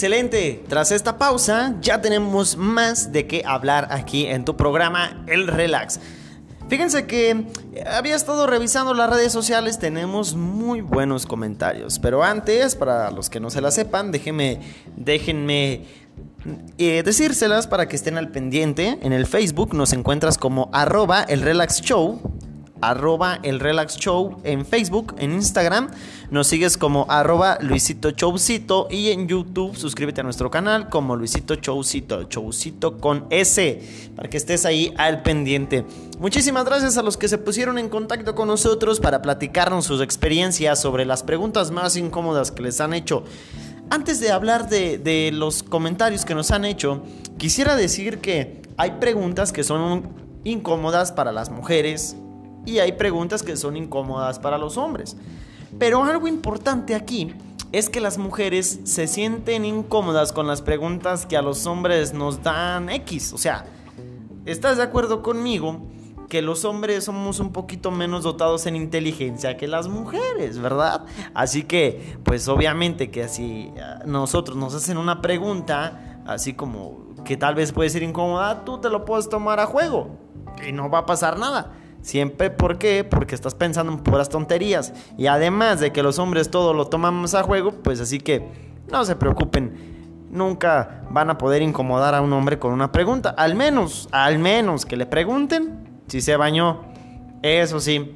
Excelente, 0.00 0.64
tras 0.66 0.92
esta 0.92 1.18
pausa 1.18 1.74
ya 1.82 2.00
tenemos 2.00 2.56
más 2.56 3.12
de 3.12 3.26
qué 3.26 3.42
hablar 3.44 3.88
aquí 3.90 4.24
en 4.24 4.46
tu 4.46 4.56
programa 4.56 5.22
El 5.26 5.46
Relax. 5.46 6.00
Fíjense 6.70 7.04
que 7.04 7.44
había 7.84 8.16
estado 8.16 8.46
revisando 8.46 8.94
las 8.94 9.10
redes 9.10 9.30
sociales, 9.30 9.78
tenemos 9.78 10.34
muy 10.34 10.80
buenos 10.80 11.26
comentarios, 11.26 11.98
pero 11.98 12.24
antes, 12.24 12.76
para 12.76 13.10
los 13.10 13.28
que 13.28 13.40
no 13.40 13.50
se 13.50 13.60
la 13.60 13.70
sepan, 13.70 14.10
déjenme, 14.10 14.60
déjenme 14.96 15.84
eh, 16.78 17.02
decírselas 17.04 17.66
para 17.66 17.86
que 17.86 17.96
estén 17.96 18.16
al 18.16 18.30
pendiente. 18.30 18.98
En 19.02 19.12
el 19.12 19.26
Facebook 19.26 19.74
nos 19.74 19.92
encuentras 19.92 20.38
como 20.38 20.70
arroba 20.72 21.24
el 21.24 21.42
Relax 21.42 21.82
Show 21.82 22.22
arroba 22.80 23.38
el 23.42 23.60
Relax 23.60 23.96
Show 23.96 24.40
en 24.44 24.64
Facebook, 24.66 25.14
en 25.18 25.32
Instagram. 25.32 25.90
Nos 26.30 26.46
sigues 26.46 26.76
como 26.76 27.06
arroba 27.08 27.58
Luisito 27.60 28.10
Chowcito 28.10 28.88
y 28.90 29.10
en 29.10 29.28
YouTube 29.28 29.76
suscríbete 29.76 30.20
a 30.20 30.24
nuestro 30.24 30.50
canal 30.50 30.88
como 30.88 31.16
Luisito 31.16 31.56
Chowcito, 31.56 32.24
Chowcito 32.24 32.98
con 32.98 33.26
S, 33.30 34.12
para 34.16 34.30
que 34.30 34.36
estés 34.36 34.64
ahí 34.64 34.92
al 34.96 35.22
pendiente. 35.22 35.84
Muchísimas 36.18 36.64
gracias 36.64 36.96
a 36.96 37.02
los 37.02 37.16
que 37.16 37.28
se 37.28 37.38
pusieron 37.38 37.78
en 37.78 37.88
contacto 37.88 38.34
con 38.34 38.48
nosotros 38.48 39.00
para 39.00 39.22
platicarnos 39.22 39.84
sus 39.84 40.00
experiencias 40.00 40.80
sobre 40.80 41.04
las 41.04 41.22
preguntas 41.22 41.70
más 41.70 41.96
incómodas 41.96 42.50
que 42.50 42.62
les 42.62 42.80
han 42.80 42.94
hecho. 42.94 43.24
Antes 43.90 44.20
de 44.20 44.30
hablar 44.30 44.68
de 44.68 45.30
los 45.32 45.62
comentarios 45.64 46.24
que 46.24 46.34
nos 46.34 46.52
han 46.52 46.64
hecho, 46.64 47.02
quisiera 47.38 47.74
decir 47.74 48.18
que 48.18 48.62
hay 48.76 48.92
preguntas 48.92 49.52
que 49.52 49.64
son 49.64 50.08
incómodas 50.44 51.12
para 51.12 51.32
las 51.32 51.50
mujeres, 51.50 52.16
y 52.66 52.78
hay 52.78 52.92
preguntas 52.92 53.42
que 53.42 53.56
son 53.56 53.76
incómodas 53.76 54.38
para 54.38 54.58
los 54.58 54.76
hombres. 54.76 55.16
Pero 55.78 56.04
algo 56.04 56.28
importante 56.28 56.94
aquí 56.94 57.34
es 57.72 57.88
que 57.88 58.00
las 58.00 58.18
mujeres 58.18 58.80
se 58.84 59.06
sienten 59.06 59.64
incómodas 59.64 60.32
con 60.32 60.46
las 60.46 60.62
preguntas 60.62 61.26
que 61.26 61.36
a 61.36 61.42
los 61.42 61.66
hombres 61.66 62.12
nos 62.12 62.42
dan 62.42 62.88
X. 62.90 63.32
O 63.32 63.38
sea, 63.38 63.64
¿estás 64.44 64.76
de 64.76 64.82
acuerdo 64.82 65.22
conmigo? 65.22 65.80
que 66.30 66.42
los 66.42 66.64
hombres 66.64 67.04
somos 67.04 67.40
un 67.40 67.52
poquito 67.52 67.90
menos 67.90 68.22
dotados 68.22 68.64
en 68.66 68.76
inteligencia 68.76 69.56
que 69.56 69.66
las 69.66 69.88
mujeres, 69.88 70.60
¿verdad? 70.60 71.04
Así 71.34 71.64
que, 71.64 72.16
pues 72.22 72.46
obviamente 72.46 73.10
que 73.10 73.24
así 73.24 73.72
nosotros 74.06 74.56
nos 74.56 74.72
hacen 74.74 74.96
una 74.96 75.22
pregunta, 75.22 76.20
así 76.26 76.54
como 76.54 77.00
que 77.24 77.36
tal 77.36 77.56
vez 77.56 77.72
puede 77.72 77.90
ser 77.90 78.04
incómoda, 78.04 78.64
tú 78.64 78.78
te 78.78 78.88
lo 78.88 79.04
puedes 79.04 79.28
tomar 79.28 79.58
a 79.58 79.66
juego 79.66 80.16
y 80.66 80.70
no 80.70 80.88
va 80.88 81.00
a 81.00 81.06
pasar 81.06 81.36
nada. 81.36 81.72
Siempre, 82.02 82.50
¿por 82.50 82.78
qué? 82.78 83.04
Porque 83.04 83.34
estás 83.34 83.54
pensando 83.54 83.92
en 83.92 83.98
puras 83.98 84.28
tonterías. 84.28 84.92
Y 85.18 85.26
además 85.26 85.80
de 85.80 85.92
que 85.92 86.02
los 86.02 86.18
hombres 86.18 86.50
todo 86.50 86.72
lo 86.72 86.86
tomamos 86.86 87.34
a 87.34 87.42
juego, 87.42 87.72
pues 87.72 88.00
así 88.00 88.18
que 88.18 88.48
no 88.90 89.04
se 89.04 89.16
preocupen. 89.16 90.28
Nunca 90.30 91.02
van 91.10 91.28
a 91.28 91.38
poder 91.38 91.60
incomodar 91.60 92.14
a 92.14 92.20
un 92.20 92.32
hombre 92.32 92.58
con 92.58 92.72
una 92.72 92.92
pregunta. 92.92 93.30
Al 93.30 93.54
menos, 93.54 94.08
al 94.12 94.38
menos 94.38 94.86
que 94.86 94.96
le 94.96 95.06
pregunten 95.06 96.02
si 96.06 96.20
se 96.20 96.36
bañó. 96.36 96.82
Eso 97.42 97.80
sí. 97.80 98.14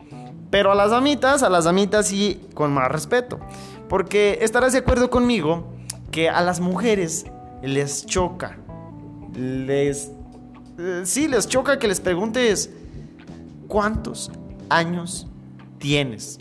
Pero 0.50 0.70
a 0.72 0.74
las 0.74 0.90
damitas, 0.90 1.42
a 1.42 1.50
las 1.50 1.64
damitas 1.64 2.06
sí 2.06 2.48
con 2.54 2.72
más 2.72 2.90
respeto. 2.90 3.40
Porque 3.88 4.38
estarás 4.40 4.72
de 4.72 4.78
acuerdo 4.78 5.10
conmigo 5.10 5.74
que 6.10 6.30
a 6.30 6.40
las 6.40 6.60
mujeres 6.60 7.26
les 7.62 8.06
choca. 8.06 8.56
Les... 9.34 10.10
Eh, 10.78 11.02
sí, 11.04 11.28
les 11.28 11.48
choca 11.48 11.78
que 11.78 11.88
les 11.88 12.00
preguntes 12.00 12.70
¿Cuántos 13.74 14.30
años 14.68 15.26
tienes? 15.80 16.38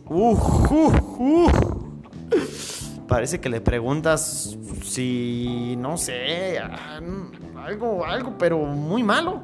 Parece 3.07 3.41
que 3.41 3.49
le 3.49 3.59
preguntas 3.59 4.55
si, 4.83 5.75
no 5.79 5.97
sé, 5.97 6.59
algo, 6.59 8.05
algo, 8.05 8.37
pero 8.37 8.59
muy 8.59 9.01
malo. 9.01 9.41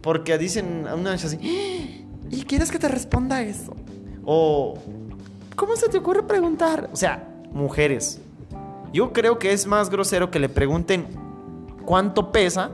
Porque 0.00 0.38
dicen 0.38 0.88
a 0.88 0.94
una 0.94 1.10
vez 1.10 1.26
así, 1.26 2.06
¿y 2.30 2.42
quieres 2.44 2.70
que 2.70 2.78
te 2.78 2.88
responda 2.88 3.42
eso? 3.42 3.76
O, 4.24 4.78
¿cómo 5.56 5.76
se 5.76 5.90
te 5.90 5.98
ocurre 5.98 6.22
preguntar? 6.22 6.88
O 6.90 6.96
sea, 6.96 7.28
mujeres. 7.52 8.18
Yo 8.94 9.12
creo 9.12 9.38
que 9.38 9.52
es 9.52 9.66
más 9.66 9.90
grosero 9.90 10.30
que 10.30 10.38
le 10.38 10.48
pregunten 10.48 11.06
cuánto 11.84 12.32
pesa 12.32 12.70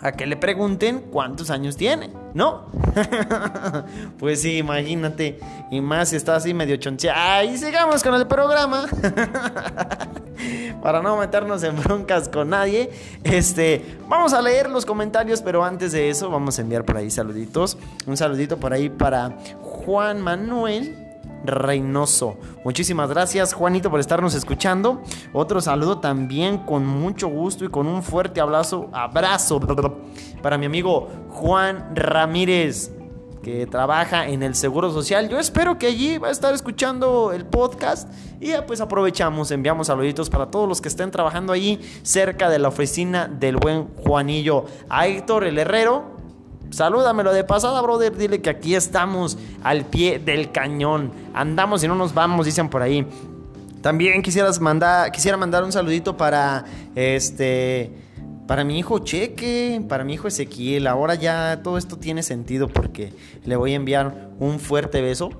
a 0.00 0.12
que 0.12 0.26
le 0.26 0.36
pregunten 0.36 1.06
cuántos 1.10 1.48
años 1.48 1.78
tiene, 1.78 2.10
¿no? 2.36 2.66
pues 4.18 4.42
sí, 4.42 4.58
imagínate. 4.58 5.40
Y 5.70 5.80
más 5.80 6.10
si 6.10 6.16
está 6.16 6.36
así 6.36 6.52
medio 6.52 6.76
choncheada. 6.76 7.42
Y 7.44 7.56
sigamos 7.56 8.02
con 8.02 8.14
el 8.14 8.26
programa. 8.26 8.86
Para 10.82 11.00
no 11.00 11.16
meternos 11.16 11.62
en 11.62 11.82
broncas 11.82 12.28
con 12.28 12.50
nadie. 12.50 12.90
Este, 13.24 13.98
vamos 14.06 14.34
a 14.34 14.42
leer 14.42 14.68
los 14.68 14.84
comentarios, 14.84 15.40
pero 15.40 15.64
antes 15.64 15.92
de 15.92 16.10
eso, 16.10 16.28
vamos 16.28 16.58
a 16.58 16.62
enviar 16.62 16.84
por 16.84 16.98
ahí 16.98 17.10
saluditos. 17.10 17.78
Un 18.06 18.18
saludito 18.18 18.58
por 18.58 18.74
ahí 18.74 18.90
para 18.90 19.38
Juan 19.62 20.20
Manuel. 20.20 21.05
Reynoso. 21.46 22.36
Muchísimas 22.64 23.08
gracias, 23.08 23.52
Juanito, 23.52 23.90
por 23.90 24.00
estarnos 24.00 24.34
escuchando. 24.34 25.02
Otro 25.32 25.60
saludo 25.60 25.98
también 25.98 26.58
con 26.58 26.86
mucho 26.86 27.28
gusto 27.28 27.64
y 27.64 27.68
con 27.68 27.86
un 27.86 28.02
fuerte 28.02 28.40
abrazo, 28.40 28.88
abrazo 28.92 29.60
para 30.42 30.58
mi 30.58 30.66
amigo 30.66 31.08
Juan 31.30 31.94
Ramírez, 31.94 32.90
que 33.42 33.66
trabaja 33.66 34.26
en 34.26 34.42
el 34.42 34.54
Seguro 34.54 34.90
Social. 34.90 35.28
Yo 35.28 35.38
espero 35.38 35.78
que 35.78 35.86
allí 35.86 36.18
va 36.18 36.28
a 36.28 36.32
estar 36.32 36.52
escuchando 36.52 37.32
el 37.32 37.46
podcast 37.46 38.08
y 38.40 38.52
pues 38.66 38.80
aprovechamos, 38.80 39.50
enviamos 39.52 39.86
saluditos 39.86 40.28
para 40.28 40.50
todos 40.50 40.68
los 40.68 40.80
que 40.80 40.88
estén 40.88 41.10
trabajando 41.10 41.52
allí 41.52 41.80
cerca 42.02 42.50
de 42.50 42.58
la 42.58 42.68
oficina 42.68 43.28
del 43.28 43.56
buen 43.56 43.86
Juanillo. 44.04 44.64
A 44.88 45.06
Héctor 45.06 45.44
el 45.44 45.58
Herrero, 45.58 46.15
Salúdamelo 46.70 47.32
de 47.32 47.44
pasada, 47.44 47.80
brother. 47.80 48.16
Dile 48.16 48.40
que 48.40 48.50
aquí 48.50 48.74
estamos 48.74 49.38
al 49.62 49.84
pie 49.84 50.18
del 50.18 50.52
cañón. 50.52 51.12
Andamos 51.34 51.82
y 51.84 51.88
no 51.88 51.94
nos 51.94 52.14
vamos, 52.14 52.46
dicen 52.46 52.68
por 52.68 52.82
ahí. 52.82 53.06
También 53.82 54.22
mandar, 54.60 55.12
quisiera 55.12 55.36
mandar 55.36 55.64
un 55.64 55.72
saludito 55.72 56.16
para 56.16 56.64
este. 56.94 57.92
Para 58.46 58.62
mi 58.62 58.78
hijo 58.78 59.00
Cheque, 59.00 59.84
para 59.88 60.04
mi 60.04 60.14
hijo 60.14 60.28
Ezequiel. 60.28 60.86
Ahora 60.86 61.16
ya 61.16 61.60
todo 61.62 61.78
esto 61.78 61.96
tiene 61.96 62.22
sentido 62.22 62.68
porque 62.68 63.12
le 63.44 63.56
voy 63.56 63.72
a 63.72 63.76
enviar 63.76 64.30
un 64.38 64.60
fuerte 64.60 65.02
beso 65.02 65.30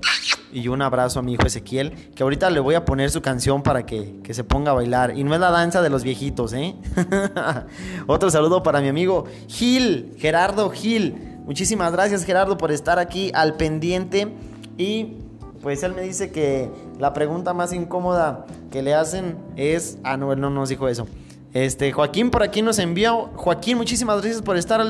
y 0.51 0.67
un 0.67 0.81
abrazo 0.81 1.19
a 1.19 1.21
mi 1.21 1.33
hijo 1.33 1.45
Ezequiel, 1.45 1.91
que 2.15 2.23
ahorita 2.23 2.49
le 2.49 2.59
voy 2.59 2.75
a 2.75 2.85
poner 2.85 3.09
su 3.09 3.21
canción 3.21 3.63
para 3.63 3.85
que, 3.85 4.21
se 4.29 4.43
ponga 4.43 4.71
a 4.71 4.73
bailar. 4.73 5.17
Y 5.17 5.23
no 5.23 5.33
es 5.33 5.39
la 5.39 5.51
danza 5.51 5.81
de 5.81 5.89
los 5.89 6.03
viejitos, 6.03 6.53
¿eh? 6.53 6.75
Otro 8.07 8.29
saludo 8.29 8.63
para 8.63 8.81
mi 8.81 8.87
amigo 8.87 9.25
Gil, 9.47 10.13
Gerardo 10.17 10.69
Gil. 10.69 11.15
Muchísimas 11.45 11.91
gracias 11.91 12.23
Gerardo 12.23 12.57
por 12.57 12.71
estar 12.71 12.99
aquí 12.99 13.31
al 13.33 13.55
pendiente. 13.55 14.27
Y 14.77 15.15
pues 15.61 15.83
él 15.83 15.93
me 15.93 16.01
dice 16.01 16.31
que 16.31 16.69
la 16.99 17.13
pregunta 17.13 17.53
más 17.53 17.73
incómoda 17.73 18.45
que 18.71 18.81
le 18.81 18.93
hacen 18.93 19.37
es... 19.55 19.97
Ah, 20.03 20.17
no, 20.17 20.31
él 20.31 20.39
no 20.39 20.49
nos 20.49 20.69
dijo 20.69 20.87
eso. 20.87 21.07
Este, 21.53 21.91
Joaquín 21.91 22.29
por 22.29 22.43
aquí 22.43 22.61
nos 22.61 22.79
envió. 22.79 23.31
Joaquín, 23.35 23.77
muchísimas 23.77 24.21
gracias 24.21 24.41
por 24.41 24.57
estar 24.57 24.81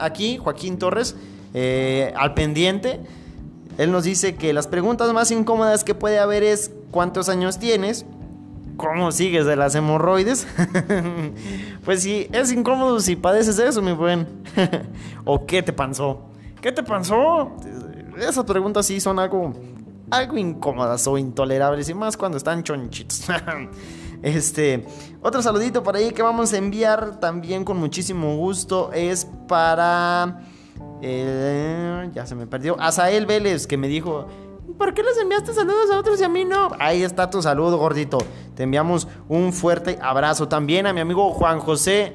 aquí. 0.00 0.38
Joaquín 0.38 0.78
Torres, 0.78 1.14
eh, 1.52 2.12
al 2.16 2.34
pendiente. 2.34 3.00
Él 3.78 3.90
nos 3.90 4.04
dice 4.04 4.36
que 4.36 4.52
las 4.52 4.66
preguntas 4.66 5.12
más 5.12 5.30
incómodas 5.30 5.84
que 5.84 5.94
puede 5.94 6.18
haber 6.18 6.42
es 6.42 6.70
¿cuántos 6.90 7.28
años 7.28 7.58
tienes? 7.58 8.06
¿Cómo 8.76 9.12
sigues 9.12 9.46
de 9.46 9.56
las 9.56 9.74
hemorroides? 9.74 10.46
pues 11.84 12.02
sí, 12.02 12.28
es 12.32 12.52
incómodo 12.52 12.98
si 13.00 13.16
padeces 13.16 13.58
eso, 13.58 13.82
mi 13.82 13.92
buen. 13.92 14.26
¿O 15.24 15.46
qué 15.46 15.62
te 15.62 15.72
pasó? 15.72 16.22
¿Qué 16.60 16.72
te 16.72 16.82
pasó? 16.82 17.52
Esas 18.18 18.44
preguntas 18.44 18.86
sí 18.86 19.00
son 19.00 19.18
algo, 19.18 19.52
algo 20.10 20.38
incómodas 20.38 21.06
o 21.06 21.18
intolerables, 21.18 21.88
y 21.88 21.94
más 21.94 22.16
cuando 22.16 22.38
están 22.38 22.62
chonchitos. 22.62 23.26
este, 24.22 24.86
otro 25.22 25.40
saludito 25.40 25.82
por 25.82 25.94
ahí 25.96 26.10
que 26.10 26.22
vamos 26.22 26.52
a 26.52 26.58
enviar 26.58 27.20
también 27.20 27.64
con 27.64 27.76
muchísimo 27.76 28.36
gusto 28.36 28.90
es 28.92 29.26
para 29.46 30.40
eh, 31.02 32.10
ya 32.14 32.26
se 32.26 32.34
me 32.34 32.46
perdió. 32.46 32.80
Azael 32.80 33.26
Vélez, 33.26 33.66
que 33.66 33.76
me 33.76 33.88
dijo, 33.88 34.26
¿por 34.78 34.94
qué 34.94 35.02
les 35.02 35.18
enviaste 35.18 35.52
saludos 35.52 35.90
a 35.92 35.98
otros 35.98 36.20
y 36.20 36.24
a 36.24 36.28
mí 36.28 36.44
no? 36.44 36.70
Ahí 36.78 37.02
está 37.02 37.30
tu 37.30 37.42
saludo, 37.42 37.76
gordito. 37.76 38.18
Te 38.54 38.62
enviamos 38.62 39.08
un 39.28 39.52
fuerte 39.52 39.98
abrazo. 40.00 40.48
También 40.48 40.86
a 40.86 40.92
mi 40.92 41.00
amigo 41.00 41.30
Juan 41.32 41.60
José. 41.60 42.14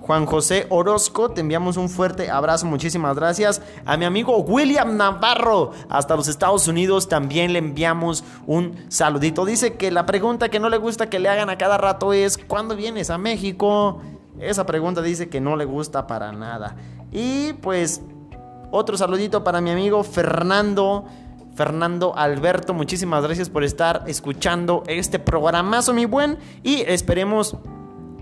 Juan 0.00 0.24
José 0.24 0.64
Orozco, 0.70 1.32
te 1.32 1.42
enviamos 1.42 1.76
un 1.76 1.90
fuerte 1.90 2.30
abrazo, 2.30 2.64
muchísimas 2.64 3.14
gracias. 3.14 3.60
A 3.84 3.98
mi 3.98 4.06
amigo 4.06 4.38
William 4.38 4.96
Navarro, 4.96 5.72
hasta 5.90 6.16
los 6.16 6.28
Estados 6.28 6.66
Unidos, 6.66 7.10
también 7.10 7.52
le 7.52 7.58
enviamos 7.58 8.24
un 8.46 8.86
saludito. 8.88 9.44
Dice 9.44 9.74
que 9.74 9.90
la 9.90 10.06
pregunta 10.06 10.48
que 10.48 10.60
no 10.60 10.70
le 10.70 10.78
gusta 10.78 11.10
que 11.10 11.18
le 11.18 11.28
hagan 11.28 11.50
a 11.50 11.58
cada 11.58 11.76
rato 11.76 12.14
es, 12.14 12.38
¿cuándo 12.38 12.74
vienes 12.74 13.10
a 13.10 13.18
México? 13.18 14.00
Esa 14.40 14.64
pregunta 14.64 15.02
dice 15.02 15.28
que 15.28 15.42
no 15.42 15.56
le 15.56 15.66
gusta 15.66 16.06
para 16.06 16.32
nada. 16.32 16.74
Y 17.12 17.54
pues 17.54 18.02
otro 18.70 18.96
saludito 18.96 19.44
para 19.44 19.60
mi 19.60 19.70
amigo 19.70 20.02
Fernando. 20.04 21.06
Fernando 21.54 22.16
Alberto, 22.16 22.72
muchísimas 22.72 23.24
gracias 23.24 23.50
por 23.50 23.64
estar 23.64 24.04
escuchando 24.06 24.84
este 24.86 25.18
programazo, 25.18 25.92
mi 25.92 26.04
buen. 26.04 26.38
Y 26.62 26.82
esperemos 26.82 27.56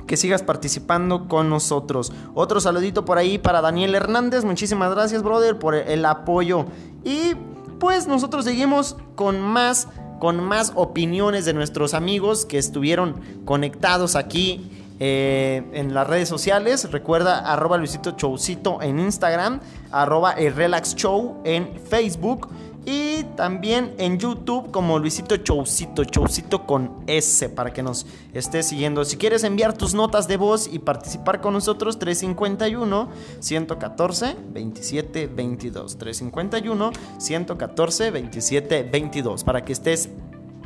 que 0.06 0.16
sigas 0.16 0.42
participando 0.42 1.28
con 1.28 1.50
nosotros. 1.50 2.12
Otro 2.34 2.60
saludito 2.60 3.04
por 3.04 3.18
ahí 3.18 3.36
para 3.36 3.60
Daniel 3.60 3.94
Hernández. 3.94 4.44
Muchísimas 4.44 4.90
gracias, 4.90 5.22
brother, 5.22 5.58
por 5.58 5.74
el 5.74 6.06
apoyo. 6.06 6.64
Y 7.04 7.34
pues 7.78 8.06
nosotros 8.06 8.44
seguimos 8.44 8.96
con 9.16 9.40
más 9.40 9.88
con 10.18 10.42
más 10.42 10.72
opiniones 10.76 11.44
de 11.44 11.52
nuestros 11.52 11.92
amigos 11.92 12.46
que 12.46 12.56
estuvieron 12.56 13.20
conectados 13.44 14.16
aquí 14.16 14.70
eh, 14.98 15.62
en 15.72 15.92
las 15.92 16.06
redes 16.06 16.28
sociales. 16.28 16.90
Recuerda 16.90 17.52
arroba 17.52 17.76
Luisito 17.76 18.14
Showcito 18.16 18.80
en 18.80 18.98
Instagram, 18.98 19.60
arroba 19.90 20.32
el 20.32 20.54
Relax 20.54 20.94
Show 20.96 21.42
en 21.44 21.78
Facebook. 21.88 22.48
Y 22.88 23.24
también 23.36 23.94
en 23.98 24.16
YouTube 24.16 24.70
como 24.70 25.00
Luisito 25.00 25.36
Choucito, 25.38 26.04
Choucito 26.04 26.66
con 26.66 27.02
S 27.08 27.48
para 27.48 27.72
que 27.72 27.82
nos 27.82 28.06
estés 28.32 28.68
siguiendo. 28.68 29.04
Si 29.04 29.16
quieres 29.16 29.42
enviar 29.42 29.76
tus 29.76 29.92
notas 29.92 30.28
de 30.28 30.36
voz 30.36 30.68
y 30.72 30.78
participar 30.78 31.40
con 31.40 31.52
nosotros, 31.52 31.98
351 31.98 33.08
114 33.40 34.36
27 34.52 35.26
22. 35.26 35.98
351 35.98 36.92
114 37.18 38.10
27 38.12 38.82
22 38.84 39.42
para 39.42 39.64
que 39.64 39.72
estés 39.72 40.08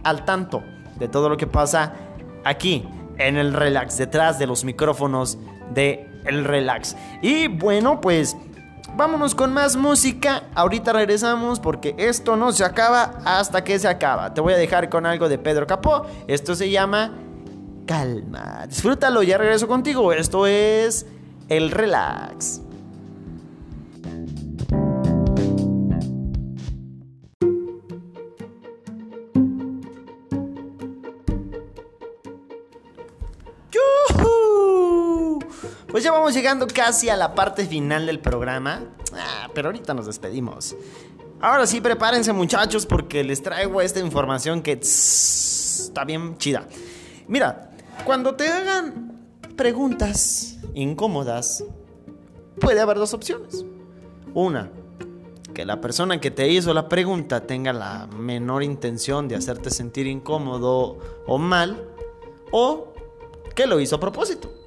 al 0.05 0.27
tanto 0.27 0.63
de 0.99 1.09
todo 1.09 1.31
lo 1.31 1.39
que 1.39 1.47
pasa 1.47 1.95
aquí 2.45 2.87
en 3.21 3.37
el 3.37 3.53
relax, 3.53 3.97
detrás 3.99 4.39
de 4.39 4.47
los 4.47 4.65
micrófonos 4.65 5.39
de 5.73 6.09
el 6.25 6.45
relax. 6.45 6.97
Y 7.23 7.49
bueno, 7.49 8.01
pues 8.01 8.37
vámonos 8.97 9.35
con 9.35 9.53
más 9.53 9.77
música. 9.77 10.45
Ahorita 10.55 10.93
regresamos 10.93 11.61
porque 11.61 11.95
esto 11.99 12.37
no 12.37 12.53
se 12.53 12.65
acaba 12.65 13.21
hasta 13.25 13.63
que 13.63 13.79
se 13.79 13.89
acaba. 13.89 14.35
Te 14.35 14.41
voy 14.41 14.55
a 14.55 14.57
dejar 14.57 14.89
con 14.89 15.07
algo 15.07 15.29
de 15.29 15.39
Pedro 15.39 15.67
Capó. 15.67 16.07
Esto 16.27 16.55
se 16.55 16.71
llama 16.71 17.13
Calma. 17.87 18.67
Disfrútalo, 18.67 19.23
ya 19.23 19.39
regreso 19.39 19.69
contigo. 19.69 20.13
Esto 20.13 20.47
es 20.47 21.07
el 21.49 21.71
relax. 21.71 22.63
Vamos 36.13 36.35
llegando 36.35 36.67
casi 36.67 37.09
a 37.09 37.17
la 37.17 37.35
parte 37.35 37.67
final 37.67 38.07
del 38.07 38.21
programa. 38.21 38.85
Ah, 39.15 39.49
pero 39.55 39.69
ahorita 39.69 39.95
nos 39.95 40.07
despedimos. 40.07 40.77
Ahora 41.41 41.67
sí, 41.67 41.81
prepárense 41.81 42.33
muchachos 42.33 42.85
porque 42.85 43.25
les 43.25 43.43
traigo 43.43 43.81
esta 43.81 44.01
información 44.01 44.63
que 44.63 44.73
está 44.73 46.05
bien 46.05 46.37
chida. 46.37 46.67
Mira, 47.29 47.71
cuando 48.05 48.35
te 48.35 48.49
hagan 48.49 49.27
preguntas 49.57 50.59
incómodas, 50.75 51.65
puede 52.61 52.81
haber 52.81 52.99
dos 52.99 53.15
opciones. 53.15 53.65
Una, 54.35 54.71
que 55.55 55.65
la 55.65 55.81
persona 55.81 56.21
que 56.21 56.31
te 56.31 56.49
hizo 56.49 56.75
la 56.75 56.89
pregunta 56.89 57.47
tenga 57.47 57.73
la 57.73 58.07
menor 58.07 58.63
intención 58.63 59.27
de 59.27 59.37
hacerte 59.37 59.71
sentir 59.71 60.07
incómodo 60.07 60.99
o 61.27 61.39
mal, 61.39 61.89
o 62.53 62.93
que 63.55 63.67
lo 63.67 63.81
hizo 63.81 63.97
a 63.97 64.01
propósito. 64.01 64.60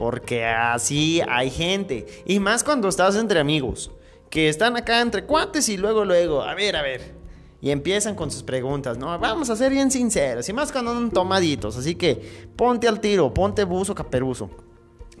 Porque 0.00 0.46
así 0.46 1.20
hay 1.28 1.50
gente. 1.50 2.06
Y 2.24 2.40
más 2.40 2.64
cuando 2.64 2.88
estás 2.88 3.16
entre 3.16 3.38
amigos. 3.38 3.90
Que 4.30 4.48
están 4.48 4.74
acá 4.78 5.02
entre 5.02 5.26
cuates 5.26 5.68
y 5.68 5.76
luego, 5.76 6.06
luego, 6.06 6.40
a 6.40 6.54
ver, 6.54 6.74
a 6.74 6.80
ver. 6.80 7.12
Y 7.60 7.70
empiezan 7.70 8.14
con 8.14 8.30
sus 8.30 8.42
preguntas, 8.42 8.96
¿no? 8.96 9.18
Vamos 9.18 9.50
a 9.50 9.56
ser 9.56 9.70
bien 9.70 9.90
sinceros. 9.90 10.48
Y 10.48 10.54
más 10.54 10.72
cuando 10.72 10.92
andan 10.92 11.10
tomaditos. 11.10 11.76
Así 11.76 11.96
que 11.96 12.46
ponte 12.56 12.88
al 12.88 12.98
tiro, 12.98 13.34
ponte 13.34 13.62
buzo 13.64 13.94
caperuso. 13.94 14.48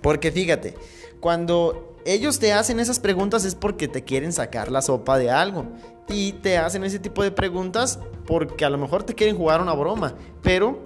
Porque 0.00 0.32
fíjate, 0.32 0.74
cuando 1.20 1.98
ellos 2.06 2.38
te 2.38 2.54
hacen 2.54 2.80
esas 2.80 3.00
preguntas 3.00 3.44
es 3.44 3.54
porque 3.54 3.86
te 3.86 4.02
quieren 4.02 4.32
sacar 4.32 4.72
la 4.72 4.80
sopa 4.80 5.18
de 5.18 5.30
algo. 5.30 5.66
Y 6.08 6.32
te 6.32 6.56
hacen 6.56 6.84
ese 6.84 6.98
tipo 6.98 7.22
de 7.22 7.32
preguntas 7.32 7.98
porque 8.26 8.64
a 8.64 8.70
lo 8.70 8.78
mejor 8.78 9.02
te 9.02 9.14
quieren 9.14 9.36
jugar 9.36 9.60
una 9.60 9.74
broma. 9.74 10.14
Pero 10.40 10.82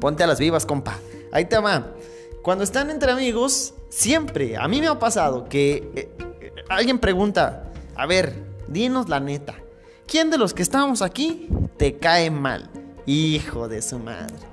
ponte 0.00 0.24
a 0.24 0.26
las 0.26 0.40
vivas, 0.40 0.66
compa. 0.66 0.98
Ahí 1.30 1.44
te 1.44 1.56
va. 1.60 1.94
Cuando 2.42 2.64
están 2.64 2.88
entre 2.90 3.12
amigos, 3.12 3.74
siempre, 3.90 4.56
a 4.56 4.66
mí 4.66 4.80
me 4.80 4.86
ha 4.86 4.98
pasado 4.98 5.44
que 5.44 5.90
eh, 5.94 6.08
eh, 6.40 6.52
alguien 6.70 6.98
pregunta, 6.98 7.70
a 7.94 8.06
ver, 8.06 8.34
dinos 8.66 9.10
la 9.10 9.20
neta, 9.20 9.56
¿quién 10.06 10.30
de 10.30 10.38
los 10.38 10.54
que 10.54 10.62
estamos 10.62 11.02
aquí 11.02 11.48
te 11.76 11.98
cae 11.98 12.30
mal? 12.30 12.70
Hijo 13.04 13.68
de 13.68 13.82
su 13.82 13.98
madre. 13.98 14.50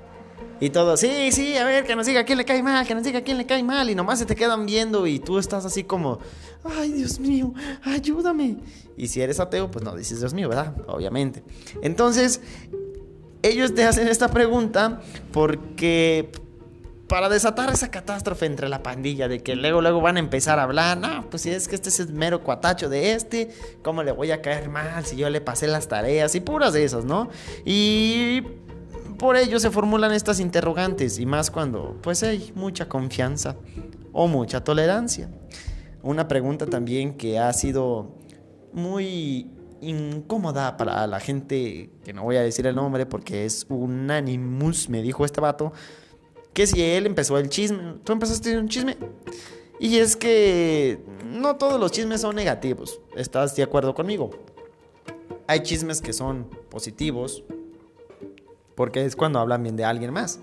Y 0.60 0.70
todo, 0.70 0.96
sí, 0.96 1.30
sí, 1.32 1.56
a 1.56 1.64
ver, 1.64 1.84
que 1.84 1.96
nos 1.96 2.04
diga 2.04 2.24
quién 2.24 2.36
le 2.36 2.44
cae 2.44 2.62
mal, 2.62 2.86
que 2.86 2.94
nos 2.94 3.04
diga 3.04 3.22
quién 3.22 3.38
le 3.38 3.46
cae 3.46 3.62
mal. 3.62 3.88
Y 3.88 3.94
nomás 3.94 4.18
se 4.18 4.26
te 4.26 4.34
quedan 4.34 4.66
viendo 4.66 5.06
y 5.06 5.20
tú 5.20 5.38
estás 5.38 5.64
así 5.64 5.84
como, 5.84 6.18
ay, 6.64 6.92
Dios 6.92 7.20
mío, 7.20 7.54
ayúdame. 7.84 8.58
Y 8.96 9.06
si 9.06 9.22
eres 9.22 9.40
ateo, 9.40 9.70
pues 9.70 9.84
no 9.84 9.94
dices 9.96 10.18
Dios 10.18 10.34
mío, 10.34 10.48
¿verdad? 10.48 10.74
Obviamente. 10.88 11.44
Entonces, 11.80 12.40
ellos 13.42 13.74
te 13.74 13.84
hacen 13.84 14.08
esta 14.08 14.28
pregunta 14.28 15.00
porque 15.32 16.32
para 17.08 17.28
desatar 17.30 17.70
esa 17.70 17.90
catástrofe 17.90 18.46
entre 18.46 18.68
la 18.68 18.82
pandilla, 18.82 19.28
de 19.28 19.42
que 19.42 19.56
luego, 19.56 19.80
luego 19.80 20.00
van 20.00 20.16
a 20.16 20.20
empezar 20.20 20.58
a 20.58 20.64
hablar, 20.64 20.98
no, 20.98 21.28
pues 21.30 21.42
si 21.42 21.50
es 21.50 21.66
que 21.66 21.74
este 21.74 21.88
es 21.88 22.00
el 22.00 22.12
mero 22.12 22.42
cuatacho 22.44 22.88
de 22.88 23.12
este, 23.12 23.50
¿cómo 23.82 24.02
le 24.02 24.12
voy 24.12 24.30
a 24.30 24.42
caer 24.42 24.68
mal 24.68 25.04
si 25.04 25.16
yo 25.16 25.30
le 25.30 25.40
pasé 25.40 25.66
las 25.66 25.88
tareas? 25.88 26.34
Y 26.34 26.40
puras 26.40 26.74
de 26.74 26.84
esas, 26.84 27.06
¿no? 27.06 27.30
Y 27.64 28.42
por 29.18 29.36
ello 29.36 29.58
se 29.58 29.70
formulan 29.70 30.12
estas 30.12 30.38
interrogantes, 30.38 31.18
y 31.18 31.24
más 31.24 31.50
cuando 31.50 31.96
pues 32.02 32.22
hay 32.22 32.52
mucha 32.54 32.88
confianza 32.88 33.56
o 34.12 34.28
mucha 34.28 34.62
tolerancia. 34.62 35.30
Una 36.02 36.28
pregunta 36.28 36.66
también 36.66 37.14
que 37.14 37.38
ha 37.38 37.52
sido 37.54 38.18
muy 38.72 39.50
incómoda 39.80 40.76
para 40.76 41.06
la 41.06 41.20
gente, 41.20 41.90
que 42.04 42.12
no 42.12 42.22
voy 42.24 42.36
a 42.36 42.42
decir 42.42 42.66
el 42.66 42.76
nombre 42.76 43.06
porque 43.06 43.44
es 43.44 43.64
unanimus, 43.68 44.88
me 44.88 45.02
dijo 45.02 45.24
este 45.24 45.40
vato, 45.40 45.72
que 46.52 46.66
si 46.66 46.82
él 46.82 47.06
empezó 47.06 47.38
el 47.38 47.48
chisme, 47.48 47.94
tú 48.04 48.12
empezaste 48.12 48.58
un 48.58 48.68
chisme. 48.68 48.96
Y 49.80 49.98
es 49.98 50.16
que 50.16 51.00
no 51.24 51.56
todos 51.56 51.78
los 51.78 51.92
chismes 51.92 52.20
son 52.20 52.34
negativos, 52.34 53.00
¿estás 53.16 53.54
de 53.54 53.62
acuerdo 53.62 53.94
conmigo? 53.94 54.30
Hay 55.46 55.60
chismes 55.60 56.00
que 56.00 56.12
son 56.12 56.48
positivos, 56.68 57.44
porque 58.74 59.04
es 59.04 59.14
cuando 59.14 59.38
hablan 59.38 59.62
bien 59.62 59.76
de 59.76 59.84
alguien 59.84 60.12
más. 60.12 60.40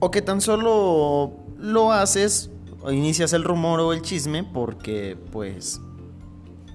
O 0.00 0.10
que 0.10 0.20
tan 0.20 0.42
solo 0.42 1.32
lo 1.58 1.90
haces 1.90 2.50
o 2.82 2.92
inicias 2.92 3.32
el 3.32 3.42
rumor 3.42 3.80
o 3.80 3.94
el 3.94 4.02
chisme 4.02 4.44
porque 4.44 5.16
pues 5.32 5.80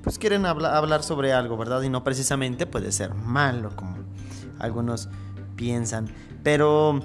pues 0.04 0.18
quieren 0.18 0.46
habla 0.46 0.78
hablar 0.78 1.04
sobre 1.04 1.34
algo, 1.34 1.58
¿verdad? 1.58 1.82
Y 1.82 1.90
no 1.90 2.04
precisamente 2.04 2.66
puede 2.66 2.92
ser 2.92 3.14
malo 3.14 3.72
como 3.76 3.98
algunos 4.60 5.10
piensan. 5.56 6.10
Pero 6.44 7.02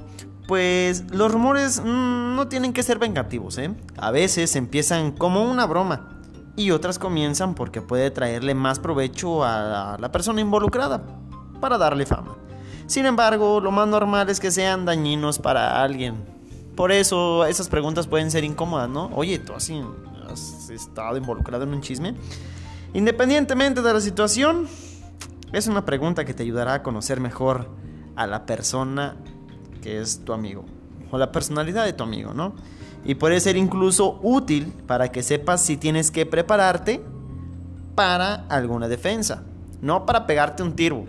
pues 0.46 1.10
los 1.10 1.32
rumores 1.32 1.80
mmm, 1.80 2.36
no 2.36 2.48
tienen 2.48 2.72
que 2.72 2.82
ser 2.82 2.98
vengativos, 2.98 3.58
¿eh? 3.58 3.74
A 3.96 4.10
veces 4.10 4.56
empiezan 4.56 5.12
como 5.12 5.42
una 5.42 5.66
broma 5.66 6.08
y 6.56 6.70
otras 6.70 6.98
comienzan 6.98 7.54
porque 7.54 7.82
puede 7.82 8.10
traerle 8.10 8.54
más 8.54 8.78
provecho 8.78 9.44
a 9.44 9.96
la 9.98 10.12
persona 10.12 10.40
involucrada 10.40 11.02
para 11.60 11.78
darle 11.78 12.06
fama. 12.06 12.36
Sin 12.86 13.06
embargo, 13.06 13.60
lo 13.60 13.70
más 13.70 13.88
normal 13.88 14.28
es 14.28 14.40
que 14.40 14.50
sean 14.50 14.84
dañinos 14.84 15.38
para 15.38 15.82
alguien. 15.82 16.16
Por 16.76 16.92
eso 16.92 17.46
esas 17.46 17.68
preguntas 17.68 18.06
pueden 18.06 18.30
ser 18.30 18.44
incómodas, 18.44 18.88
¿no? 18.88 19.10
Oye, 19.14 19.38
tú 19.38 19.54
así 19.54 19.82
has 20.30 20.68
estado 20.70 21.16
involucrado 21.16 21.64
en 21.64 21.72
un 21.72 21.80
chisme. 21.80 22.14
Independientemente 22.94 23.82
de 23.82 23.92
la 23.92 24.00
situación, 24.00 24.68
es 25.52 25.66
una 25.66 25.84
pregunta 25.84 26.24
que 26.24 26.32
te 26.32 26.44
ayudará 26.44 26.74
a 26.74 26.82
conocer 26.82 27.20
mejor 27.20 27.68
a 28.16 28.26
la 28.26 28.46
persona 28.46 29.16
que 29.82 30.00
es 30.00 30.24
tu 30.24 30.32
amigo 30.32 30.64
o 31.10 31.18
la 31.18 31.30
personalidad 31.32 31.84
de 31.84 31.92
tu 31.92 32.04
amigo, 32.04 32.32
¿no? 32.34 32.54
Y 33.04 33.16
puede 33.16 33.40
ser 33.40 33.56
incluso 33.56 34.18
útil 34.22 34.72
para 34.86 35.12
que 35.12 35.22
sepas 35.22 35.60
si 35.60 35.76
tienes 35.76 36.10
que 36.10 36.24
prepararte 36.24 37.02
para 37.94 38.46
alguna 38.48 38.88
defensa. 38.88 39.42
no 39.80 40.06
para 40.06 40.26
pegarte 40.26 40.62
un 40.62 40.74
tiro, 40.74 41.04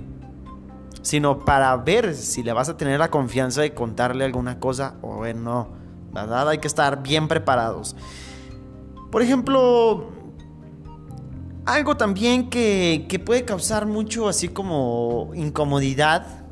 sino 1.02 1.46
para 1.46 1.76
ver 1.78 2.14
si 2.14 2.44
le 2.44 2.52
vas 2.52 2.68
a 2.68 2.76
tener 2.76 3.00
la 3.00 3.10
confianza 3.10 3.62
de 3.62 3.74
contarle 3.74 4.26
alguna 4.26 4.60
cosa 4.60 4.96
o 5.02 5.26
no, 5.26 5.70
¿verdad? 6.12 6.50
Hay 6.50 6.58
que 6.58 6.68
estar 6.68 7.02
bien 7.02 7.30
preparados. 7.30 7.96
Por 9.12 9.22
ejemplo, 9.22 10.10
algo 11.66 11.98
también 11.98 12.50
que, 12.50 13.06
que 13.10 13.20
puede 13.20 13.46
causar 13.46 13.86
mucho 13.86 14.28
así 14.28 14.48
como 14.48 15.32
incomodidad 15.36 16.46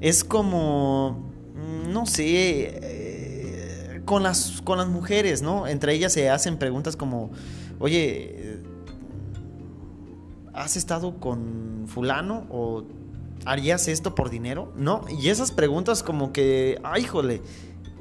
es 0.00 0.24
como, 0.24 1.30
mm, 1.54 1.92
no 1.92 2.06
sé, 2.06 2.78
eh, 2.82 4.02
con, 4.04 4.22
las, 4.22 4.62
con 4.62 4.78
las 4.78 4.88
mujeres, 4.88 5.42
¿no? 5.42 5.66
Entre 5.66 5.94
ellas 5.94 6.12
se 6.12 6.30
hacen 6.30 6.58
preguntas 6.58 6.96
como, 6.96 7.30
oye, 7.78 8.60
¿has 10.52 10.76
estado 10.76 11.18
con 11.20 11.84
fulano 11.86 12.46
o 12.50 12.84
harías 13.44 13.88
esto 13.88 14.14
por 14.14 14.30
dinero? 14.30 14.72
¿No? 14.76 15.04
Y 15.08 15.28
esas 15.28 15.52
preguntas 15.52 16.02
como 16.02 16.32
que, 16.32 16.80
ay, 16.82 17.04
jole. 17.04 17.42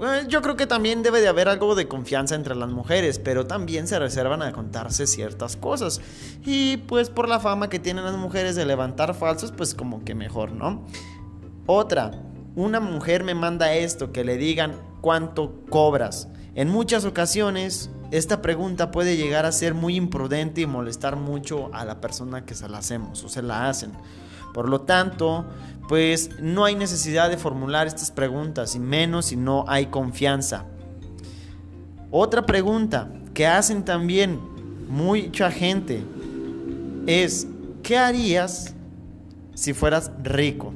Eh, 0.02 0.26
Yo 0.28 0.42
creo 0.42 0.56
que 0.56 0.68
también 0.68 1.04
debe 1.04 1.22
de 1.22 1.28
haber 1.28 1.48
algo 1.48 1.76
de 1.76 1.88
confianza 1.88 2.36
entre 2.36 2.56
las 2.56 2.70
mujeres, 2.70 3.20
pero 3.20 3.48
también 3.48 3.88
se 3.88 3.98
reservan 4.00 4.42
a 4.42 4.52
contarse 4.52 5.08
ciertas 5.08 5.56
cosas. 5.56 6.02
Y 6.46 6.78
pues 6.78 7.10
por 7.10 7.30
la 7.30 7.40
fama 7.40 7.70
que 7.70 7.80
tienen 7.80 8.04
las 8.04 8.18
mujeres 8.18 8.56
de 8.56 8.66
levantar 8.66 9.14
falsos, 9.14 9.52
pues 9.52 9.74
como 9.74 10.04
que 10.04 10.16
mejor, 10.16 10.52
¿no? 10.52 10.86
Otra, 11.66 12.12
una 12.56 12.80
mujer 12.80 13.24
me 13.24 13.36
manda 13.36 13.74
esto, 13.74 14.12
que 14.12 14.24
le 14.24 14.38
digan 14.38 14.76
cuánto 15.02 15.62
cobras. 15.70 16.28
En 16.56 16.70
muchas 16.70 17.06
ocasiones, 17.06 17.90
esta 18.12 18.42
pregunta 18.42 18.92
puede 18.92 19.18
llegar 19.18 19.46
a 19.46 19.52
ser 19.52 19.74
muy 19.74 19.96
imprudente 19.96 20.62
y 20.62 20.66
molestar 20.66 21.16
mucho 21.16 21.70
a 21.74 21.84
la 21.86 22.00
persona 22.00 22.46
que 22.46 22.56
se 22.56 22.70
la 22.70 22.78
hacemos 22.78 23.24
o 23.24 23.30
se 23.30 23.42
la 23.42 23.68
hacen. 23.68 23.92
Por 24.56 24.70
lo 24.70 24.80
tanto, 24.80 25.44
pues 25.90 26.40
no 26.40 26.64
hay 26.64 26.76
necesidad 26.76 27.30
de 27.30 27.36
formular 27.36 27.88
estas 27.88 28.10
preguntas, 28.10 28.74
y 28.74 28.80
menos 28.80 29.26
si 29.26 29.36
no 29.36 29.66
hay 29.68 29.88
confianza. 29.88 30.64
Otra 32.10 32.46
pregunta 32.46 33.12
que 33.34 33.48
hacen 33.48 33.84
también 33.84 34.40
mucha 34.88 35.52
gente 35.52 36.06
es, 37.06 37.48
¿qué 37.84 37.98
harías 37.98 38.74
si 39.56 39.74
fueras 39.74 40.10
rico? 40.24 40.74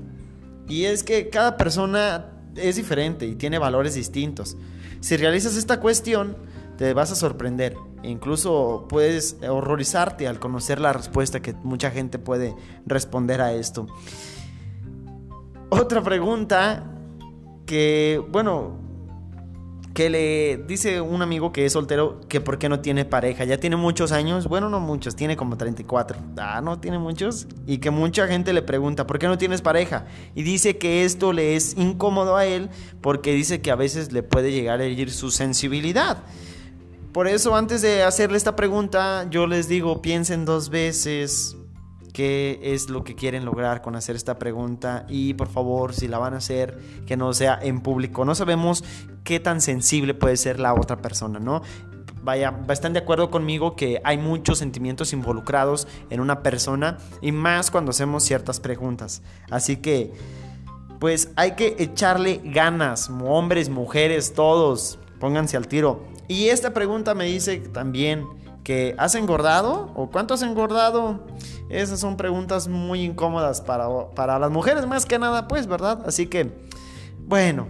Y 0.68 0.84
es 0.84 1.02
que 1.02 1.30
cada 1.30 1.56
persona 1.56 2.26
es 2.58 2.76
diferente 2.76 3.28
y 3.28 3.36
tiene 3.36 3.60
valores 3.60 3.96
distintos. 3.96 4.58
Si 5.00 5.15
realizas 5.15 5.56
esta 5.56 5.80
cuestión, 5.80 6.36
te 6.80 6.94
vas 6.94 7.12
a 7.12 7.15
sorprender. 7.15 7.76
Incluso 8.04 8.86
puedes 8.88 9.36
horrorizarte 9.46 10.30
al 10.30 10.39
conocer 10.39 10.80
la 10.80 10.94
respuesta 10.94 11.42
que 11.42 11.54
mucha 11.62 11.92
gente 11.92 12.20
puede 12.20 12.56
responder 12.86 13.42
a 13.42 13.52
esto. 13.52 13.86
Otra 15.68 16.02
pregunta 16.02 16.89
que, 17.65 18.24
bueno, 18.32 18.78
que 19.94 20.10
le 20.10 20.63
dice 20.70 21.02
un 21.02 21.22
amigo 21.22 21.52
que 21.52 21.65
es 21.65 21.74
soltero 21.74 22.22
que 22.30 22.39
por 22.39 22.58
qué 22.58 22.70
no 22.70 22.80
tiene 22.80 23.04
pareja. 23.04 23.44
Ya 23.44 23.60
tiene 23.60 23.76
muchos 23.76 24.13
años, 24.13 24.48
bueno, 24.48 24.70
no 24.70 24.80
muchos, 24.80 25.18
tiene 25.18 25.36
como 25.36 25.58
34. 25.58 26.18
Ah, 26.38 26.62
no 26.63 26.80
tiene 26.80 26.98
muchos. 26.98 27.46
Y 27.68 27.80
que 27.80 27.92
mucha 27.92 28.26
gente 28.26 28.54
le 28.54 28.62
pregunta, 28.62 29.06
¿por 29.06 29.20
qué 29.20 29.28
no 29.28 29.38
tienes 29.38 29.62
pareja? 29.62 30.06
Y 30.34 30.44
dice 30.44 30.78
que 30.78 31.04
esto 31.04 31.34
le 31.34 31.58
es 31.58 31.76
incómodo 31.76 32.38
a 32.38 32.46
él 32.46 32.70
porque 33.02 33.34
dice 33.34 33.60
que 33.60 33.70
a 33.70 33.76
veces 33.76 34.13
le 34.13 34.24
puede 34.24 34.54
llegar 34.54 34.80
a 34.80 34.86
herir 34.86 35.12
su 35.12 35.30
sensibilidad. 35.30 36.24
Por 37.13 37.28
eso 37.28 37.56
antes 37.56 37.82
de 37.82 38.04
hacerle 38.04 38.38
esta 38.38 38.56
pregunta, 38.56 39.28
yo 39.32 39.48
les 39.48 39.67
digo, 39.67 40.02
piensen 40.02 40.45
dos 40.45 40.69
veces 40.69 41.58
qué 42.13 42.60
es 42.62 42.89
lo 42.89 43.04
que 43.04 43.15
quieren 43.15 43.45
lograr 43.45 43.82
con 43.82 43.95
hacer 43.95 44.15
esta 44.15 44.38
pregunta 44.38 45.06
y 45.08 45.34
por 45.34 45.48
favor, 45.48 45.93
si 45.93 46.08
la 46.08 46.19
van 46.19 46.36
a 46.36 46.38
hacer, 46.38 46.78
que 47.08 47.17
no 47.17 47.34
sea 47.34 47.58
en 47.62 47.82
público. 47.82 48.26
No 48.26 48.36
sabemos 48.36 48.84
qué 49.24 49.39
tan 49.39 49.60
sensible 49.60 50.13
puede 50.13 50.38
ser 50.38 50.60
la 50.60 50.74
otra 50.76 50.98
persona, 50.98 51.39
¿no? 51.39 51.63
Vaya, 52.22 52.54
están 52.69 52.93
de 52.93 53.00
acuerdo 53.00 53.32
conmigo 53.32 53.76
que 53.76 54.02
hay 54.04 54.17
muchos 54.17 54.60
sentimientos 54.60 55.12
involucrados 55.13 55.88
en 56.12 56.19
una 56.19 56.43
persona 56.43 56.98
y 57.22 57.32
más 57.32 57.72
cuando 57.72 57.89
hacemos 57.89 58.24
ciertas 58.24 58.60
preguntas. 58.60 59.24
Así 59.50 59.78
que, 59.78 60.13
pues 61.00 61.32
hay 61.38 61.56
que 61.56 61.76
echarle 61.80 62.41
ganas, 62.43 63.10
hombres, 63.10 63.69
mujeres, 63.69 64.34
todos, 64.34 64.98
pónganse 65.19 65.58
al 65.58 65.67
tiro. 65.67 66.03
Y 66.27 66.49
esta 66.49 66.73
pregunta 66.73 67.15
me 67.15 67.25
dice 67.25 67.58
también 67.58 68.25
que 68.63 68.95
¿has 68.97 69.15
engordado? 69.15 69.91
¿O 69.95 70.10
cuánto 70.10 70.34
has 70.34 70.41
engordado? 70.41 71.25
Esas 71.69 71.99
son 71.99 72.17
preguntas 72.17 72.67
muy 72.67 73.03
incómodas 73.03 73.62
para, 73.62 73.88
para 74.15 74.39
las 74.39 74.51
mujeres 74.51 74.86
más 74.88 75.05
que 75.05 75.19
nada, 75.19 75.47
pues, 75.47 75.67
¿verdad? 75.67 76.03
Así 76.05 76.27
que, 76.27 76.51
bueno, 77.25 77.67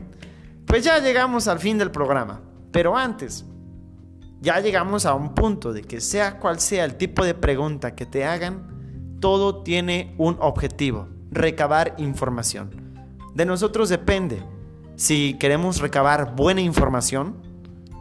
pues 0.65 0.83
ya 0.83 0.99
llegamos 0.99 1.47
al 1.47 1.59
fin 1.59 1.77
del 1.77 1.91
programa. 1.91 2.41
Pero 2.71 2.95
antes, 2.95 3.45
ya 4.41 4.59
llegamos 4.59 5.05
a 5.05 5.15
un 5.15 5.33
punto 5.33 5.73
de 5.73 5.81
que 5.81 5.99
sea 6.01 6.37
cual 6.39 6.59
sea 6.59 6.85
el 6.85 6.95
tipo 6.95 7.25
de 7.25 7.33
pregunta 7.33 7.95
que 7.95 8.05
te 8.05 8.25
hagan, 8.25 9.17
todo 9.19 9.63
tiene 9.63 10.15
un 10.17 10.37
objetivo, 10.39 11.07
recabar 11.31 11.95
información. 11.97 12.71
De 13.33 13.45
nosotros 13.45 13.89
depende 13.89 14.43
si 14.99 15.35
queremos 15.35 15.79
recabar 15.79 16.35
buena 16.35 16.59
información, 16.59 17.37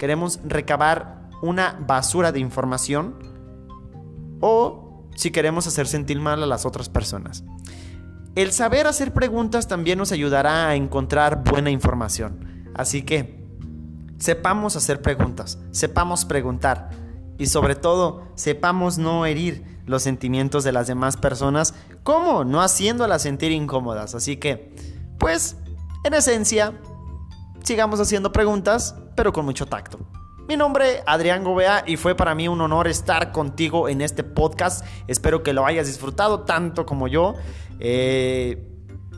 queremos 0.01 0.41
recabar 0.45 1.31
una 1.43 1.79
basura 1.87 2.33
de 2.33 2.41
información 2.41 3.15
o 4.41 5.07
si 5.15 5.31
queremos 5.31 5.69
hacer 5.69 5.87
sentir 5.87 6.19
mal 6.19 6.43
a 6.43 6.47
las 6.47 6.67
otras 6.67 6.89
personas. 6.89 7.45
El 8.35 8.51
saber 8.51 8.89
hacer 8.89 9.13
preguntas 9.15 9.69
también 9.69 9.97
nos 9.97 10.11
ayudará 10.11 10.67
a 10.67 10.75
encontrar 10.75 11.45
buena 11.45 11.71
información. 11.71 12.67
Así 12.75 13.03
que 13.03 13.47
sepamos 14.19 14.75
hacer 14.75 15.01
preguntas, 15.01 15.61
sepamos 15.71 16.25
preguntar 16.25 16.91
y 17.39 17.47
sobre 17.47 17.77
todo 17.77 18.27
sepamos 18.35 18.99
no 18.99 19.25
herir 19.25 19.79
los 19.87 20.03
sentimientos 20.03 20.65
de 20.65 20.73
las 20.73 20.89
demás 20.89 21.17
personas, 21.17 21.75
como 22.03 22.43
no 22.43 22.61
haciéndolas 22.61 23.23
sentir 23.23 23.53
incómodas. 23.53 24.17
Así 24.17 24.37
que, 24.37 24.75
pues, 25.21 25.57
en 26.05 26.15
esencia, 26.15 26.75
sigamos 27.69 28.01
haciendo 28.01 28.33
preguntas, 28.33 28.95
pero 29.15 29.31
con 29.31 29.45
mucho 29.45 29.67
tacto. 29.67 29.99
Mi 30.49 30.57
nombre 30.57 31.03
Adrián 31.05 31.45
Gobea 31.45 31.85
y 31.87 31.99
fue 31.99 32.15
para 32.15 32.35
mí 32.35 32.49
un 32.49 32.63
honor 32.63 32.89
estar 32.89 33.31
contigo 33.31 33.91
en 33.91 34.01
este 34.01 34.25
podcast. 34.25 34.87
Espero 35.07 35.43
que 35.43 35.53
lo 35.53 35.67
hayas 35.67 35.87
disfrutado 35.87 36.41
tanto 36.41 36.87
como 36.87 37.09
yo. 37.09 37.35
Eh, 37.79 38.67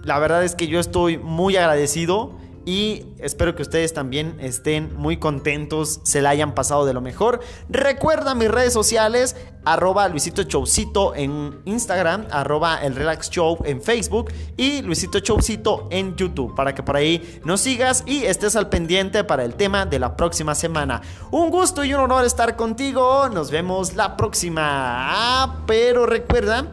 la 0.02 0.18
verdad 0.18 0.42
es 0.42 0.56
que 0.56 0.66
yo 0.66 0.80
estoy 0.80 1.16
muy 1.16 1.56
agradecido 1.56 2.38
y 2.66 3.06
espero 3.18 3.54
que 3.54 3.62
ustedes 3.62 3.94
también 3.94 4.36
estén 4.40 4.94
muy 4.96 5.16
contentos, 5.16 6.00
se 6.04 6.20
la 6.20 6.30
hayan 6.30 6.54
pasado 6.54 6.84
de 6.84 6.92
lo 6.92 7.00
mejor. 7.00 7.40
Recuerda 7.68 8.34
mis 8.34 8.50
redes 8.50 8.72
sociales, 8.72 9.36
arroba 9.64 10.08
Luisito 10.08 10.42
Chaucito 10.44 11.14
en 11.14 11.60
Instagram, 11.64 12.26
arroba 12.30 12.82
el 12.82 12.94
Relax 12.94 13.30
Show 13.30 13.58
en 13.64 13.82
Facebook 13.82 14.32
y 14.56 14.82
Luisito 14.82 15.20
Chaucito 15.20 15.88
en 15.90 16.16
YouTube, 16.16 16.54
para 16.54 16.74
que 16.74 16.82
por 16.82 16.96
ahí 16.96 17.40
nos 17.44 17.60
sigas 17.60 18.04
y 18.06 18.24
estés 18.24 18.56
al 18.56 18.68
pendiente 18.68 19.24
para 19.24 19.44
el 19.44 19.54
tema 19.54 19.86
de 19.86 19.98
la 19.98 20.16
próxima 20.16 20.54
semana. 20.54 21.00
Un 21.30 21.50
gusto 21.50 21.84
y 21.84 21.94
un 21.94 22.00
honor 22.00 22.24
estar 22.24 22.56
contigo, 22.56 23.28
nos 23.28 23.50
vemos 23.50 23.94
la 23.94 24.16
próxima. 24.16 24.62
Ah, 24.62 25.62
pero 25.66 26.06
recuerda 26.06 26.66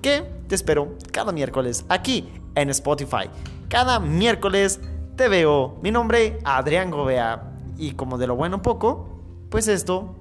que 0.00 0.22
te 0.48 0.54
espero 0.54 0.96
cada 1.10 1.32
miércoles 1.32 1.84
aquí 1.88 2.28
en 2.54 2.70
Spotify. 2.70 3.30
Cada 3.68 3.98
miércoles 3.98 4.80
te 5.16 5.28
veo. 5.28 5.76
Mi 5.82 5.90
nombre, 5.90 6.38
Adrián 6.44 6.90
Gobea. 6.90 7.50
Y 7.76 7.92
como 7.92 8.18
de 8.18 8.26
lo 8.26 8.36
bueno 8.36 8.62
poco, 8.62 9.08
pues 9.50 9.68
esto 9.68 10.14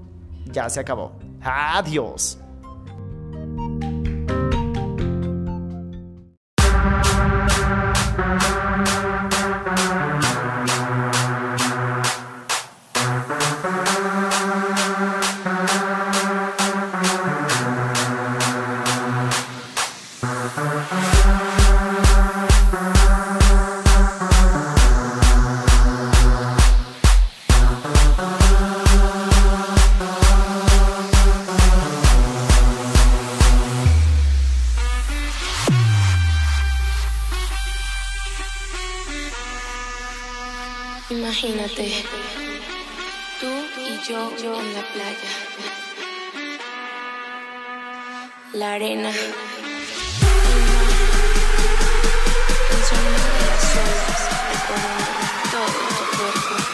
ya 0.46 0.70
se 0.70 0.80
acabó. 0.80 1.14
Adiós. 1.42 2.40
Imagínate, 41.44 41.92
tú 43.42 43.48
y 43.78 44.00
yo, 44.08 44.32
yo 44.42 44.58
en 44.62 44.74
la 44.74 44.82
playa. 44.94 45.30
La 48.54 48.74
arena 48.76 49.10
El 49.10 49.16
sonido 52.86 53.28
de 53.34 53.44
las 53.50 53.76
olas 53.76 54.22
recorriendo 54.54 55.44
todo 55.52 55.80
tu 55.98 56.06
cuerpo. 56.18 56.73